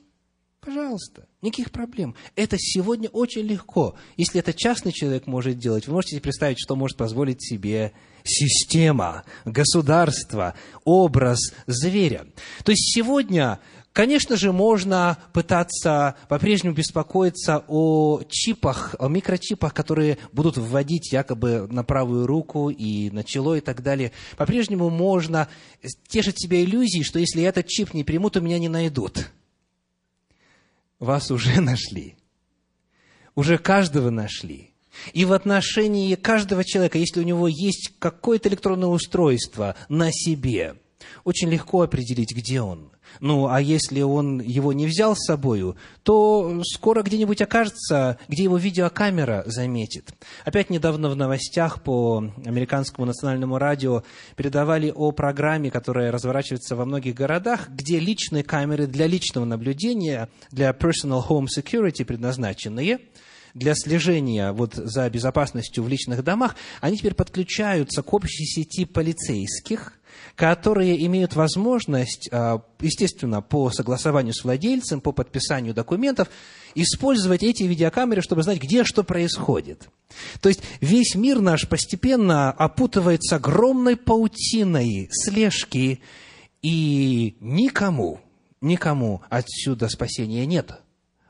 [0.60, 2.14] пожалуйста, никаких проблем.
[2.36, 3.96] Это сегодня очень легко.
[4.16, 7.92] Если это частный человек может делать, вы можете себе представить, что может позволить себе
[8.26, 10.54] система, государство,
[10.84, 12.26] образ зверя.
[12.64, 13.60] То есть сегодня
[13.96, 21.82] Конечно же, можно пытаться по-прежнему беспокоиться о чипах, о микрочипах, которые будут вводить якобы на
[21.82, 24.12] правую руку и на чело и так далее.
[24.36, 25.48] По-прежнему можно
[26.08, 29.30] тешить себя иллюзией, что если я этот чип не приму, то меня не найдут.
[30.98, 32.16] вас уже нашли.
[33.34, 34.75] Уже каждого нашли.
[35.12, 40.74] И в отношении каждого человека, если у него есть какое-то электронное устройство на себе,
[41.24, 42.90] очень легко определить, где он.
[43.20, 48.56] Ну, а если он его не взял с собою, то скоро где-нибудь окажется, где его
[48.56, 50.10] видеокамера заметит.
[50.44, 54.02] Опять недавно в новостях по американскому национальному радио
[54.34, 60.70] передавали о программе, которая разворачивается во многих городах, где личные камеры для личного наблюдения, для
[60.70, 63.00] personal home security предназначенные–
[63.56, 69.94] для слежения вот за безопасностью в личных домах, они теперь подключаются к общей сети полицейских,
[70.34, 76.28] которые имеют возможность, а, естественно, по согласованию с владельцем, по подписанию документов,
[76.74, 79.88] использовать эти видеокамеры, чтобы знать, где что происходит.
[80.42, 86.00] То есть весь мир наш постепенно опутывается огромной паутиной слежки,
[86.60, 88.20] и никому,
[88.60, 90.82] никому отсюда спасения нет.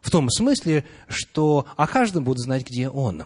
[0.07, 3.24] В том смысле, что о каждом будут знать, где он.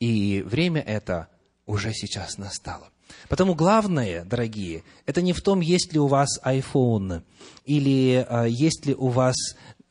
[0.00, 1.28] И время это
[1.64, 2.88] уже сейчас настало.
[3.28, 7.22] Потому главное, дорогие, это не в том, есть ли у вас iPhone
[7.64, 9.36] или а, есть ли у вас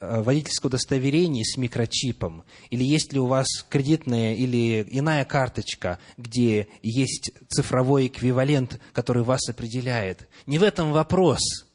[0.02, 6.68] а, водительское удостоверение с микрочипом, или есть ли у вас кредитная или иная карточка, где
[6.84, 10.28] есть цифровой эквивалент, который вас определяет.
[10.46, 11.40] Не в этом вопрос–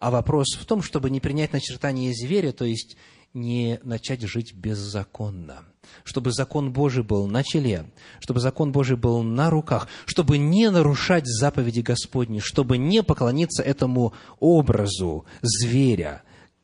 [0.00, 2.96] а вопрос в том, чтобы не принять начертание зверя, то есть
[3.34, 5.64] не начать жить беззаконно.
[6.04, 7.90] Чтобы закон Божий был на челе,
[8.20, 14.12] чтобы закон Божий был на руках, чтобы не нарушать заповеди Господни, чтобы не поклониться этому
[14.38, 16.22] образу зверя,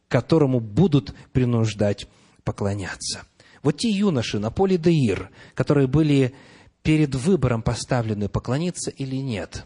[0.08, 2.06] которому будут принуждать
[2.44, 3.22] поклоняться.
[3.62, 6.34] Вот те юноши на поле Деир, которые были
[6.82, 9.64] перед выбором поставлены, поклониться или нет,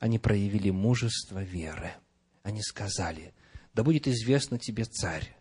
[0.00, 1.92] они проявили мужество веры–
[2.44, 3.34] они сказали,
[3.72, 5.36] да будет известно тебе, царь,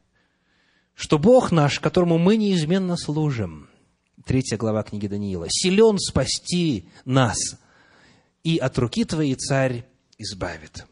[0.96, 3.70] что Бог наш, которому мы неизменно служим,
[4.26, 7.38] третья глава книги Даниила, силен спасти нас,
[8.44, 9.86] и от руки твоей царь
[10.18, 10.86] избавит.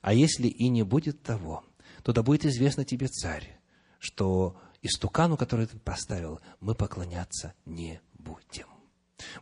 [0.00, 1.64] А если и не будет того,
[2.02, 3.60] то да будет известно тебе, царь,
[3.98, 8.71] что истукану, который ты поставил, мы поклоняться не будем.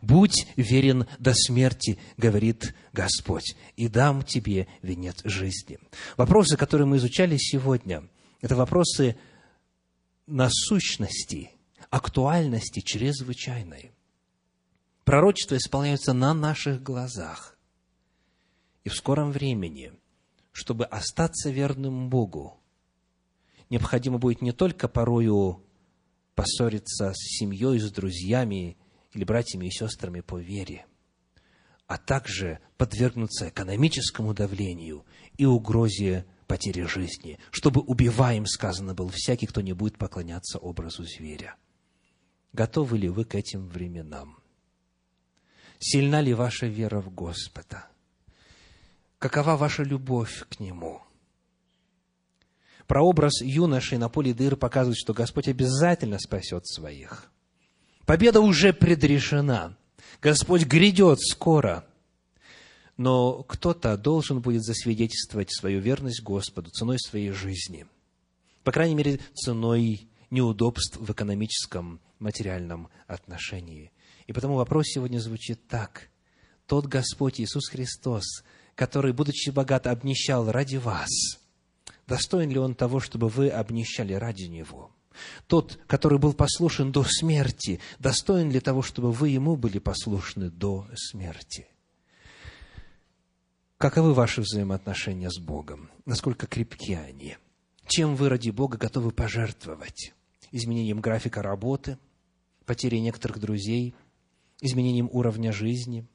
[0.01, 5.79] Будь верен до смерти, говорит Господь, и дам тебе венец жизни.
[6.17, 8.09] Вопросы, которые мы изучали сегодня,
[8.41, 9.17] это вопросы
[10.27, 11.51] насущности,
[11.91, 13.93] актуальности чрезвычайной.
[15.05, 17.59] Пророчества исполняются на наших глазах.
[18.85, 19.93] И в скором времени,
[20.53, 22.61] чтобы остаться верным Богу,
[23.69, 25.65] необходимо будет не только порою
[26.35, 28.79] поссориться с семьей, с друзьями
[29.13, 30.87] или братьями и сестрами по вере,
[31.87, 35.05] а также подвергнуться экономическому давлению
[35.37, 41.57] и угрозе потери жизни, чтобы убиваем, сказано был, всякий, кто не будет поклоняться образу зверя.
[42.53, 44.39] Готовы ли вы к этим временам?
[45.79, 47.89] Сильна ли ваша вера в Господа?
[49.19, 51.03] Какова ваша любовь к Нему?
[52.87, 57.30] Прообраз юноши на поле дыр показывает, что Господь обязательно спасет своих–
[58.05, 59.77] Победа уже предрешена.
[60.21, 61.85] Господь грядет скоро.
[62.97, 67.87] Но кто-то должен будет засвидетельствовать свою верность Господу ценой своей жизни.
[68.63, 73.91] По крайней мере, ценой неудобств в экономическом, материальном отношении.
[74.27, 76.09] И потому вопрос сегодня звучит так.
[76.67, 78.45] Тот Господь Иисус Христос,
[78.75, 81.09] который, будучи богат, обнищал ради вас,
[82.07, 84.93] достоин ли Он того, чтобы вы обнищали ради Него?
[85.47, 90.87] Тот, который был послушен до смерти, достоин ли того, чтобы вы ему были послушны до
[90.95, 91.67] смерти?
[93.79, 95.91] Каковы ваши взаимоотношения с Богом?
[96.05, 97.39] Насколько крепки они?
[97.87, 100.13] Чем вы ради Бога готовы пожертвовать?
[100.53, 101.99] Изменением графика работы,
[102.67, 103.95] потерей некоторых друзей,
[104.61, 106.07] изменением уровня жизни,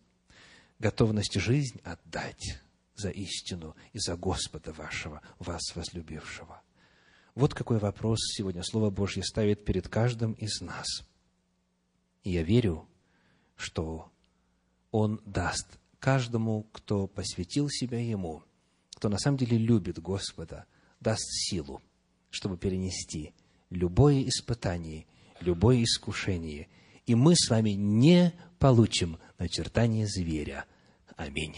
[0.79, 2.61] готовность жизнь отдать
[2.95, 6.61] за истину и за Господа вашего, вас возлюбившего.
[7.35, 10.87] Вот какой вопрос сегодня Слово Божье ставит перед каждым из нас.
[12.23, 12.87] И я верю,
[13.57, 14.09] что
[14.91, 15.67] Он даст
[15.99, 18.43] каждому, кто посвятил себя Ему,
[18.95, 20.65] кто на самом деле любит Господа,
[21.01, 21.81] даст силу,
[22.29, 23.33] чтобы перенести
[23.69, 25.05] любое испытание,
[25.41, 26.69] любое искушение,
[27.05, 30.65] и мы с вами не получим начертание зверя.
[31.17, 31.55] Аминь.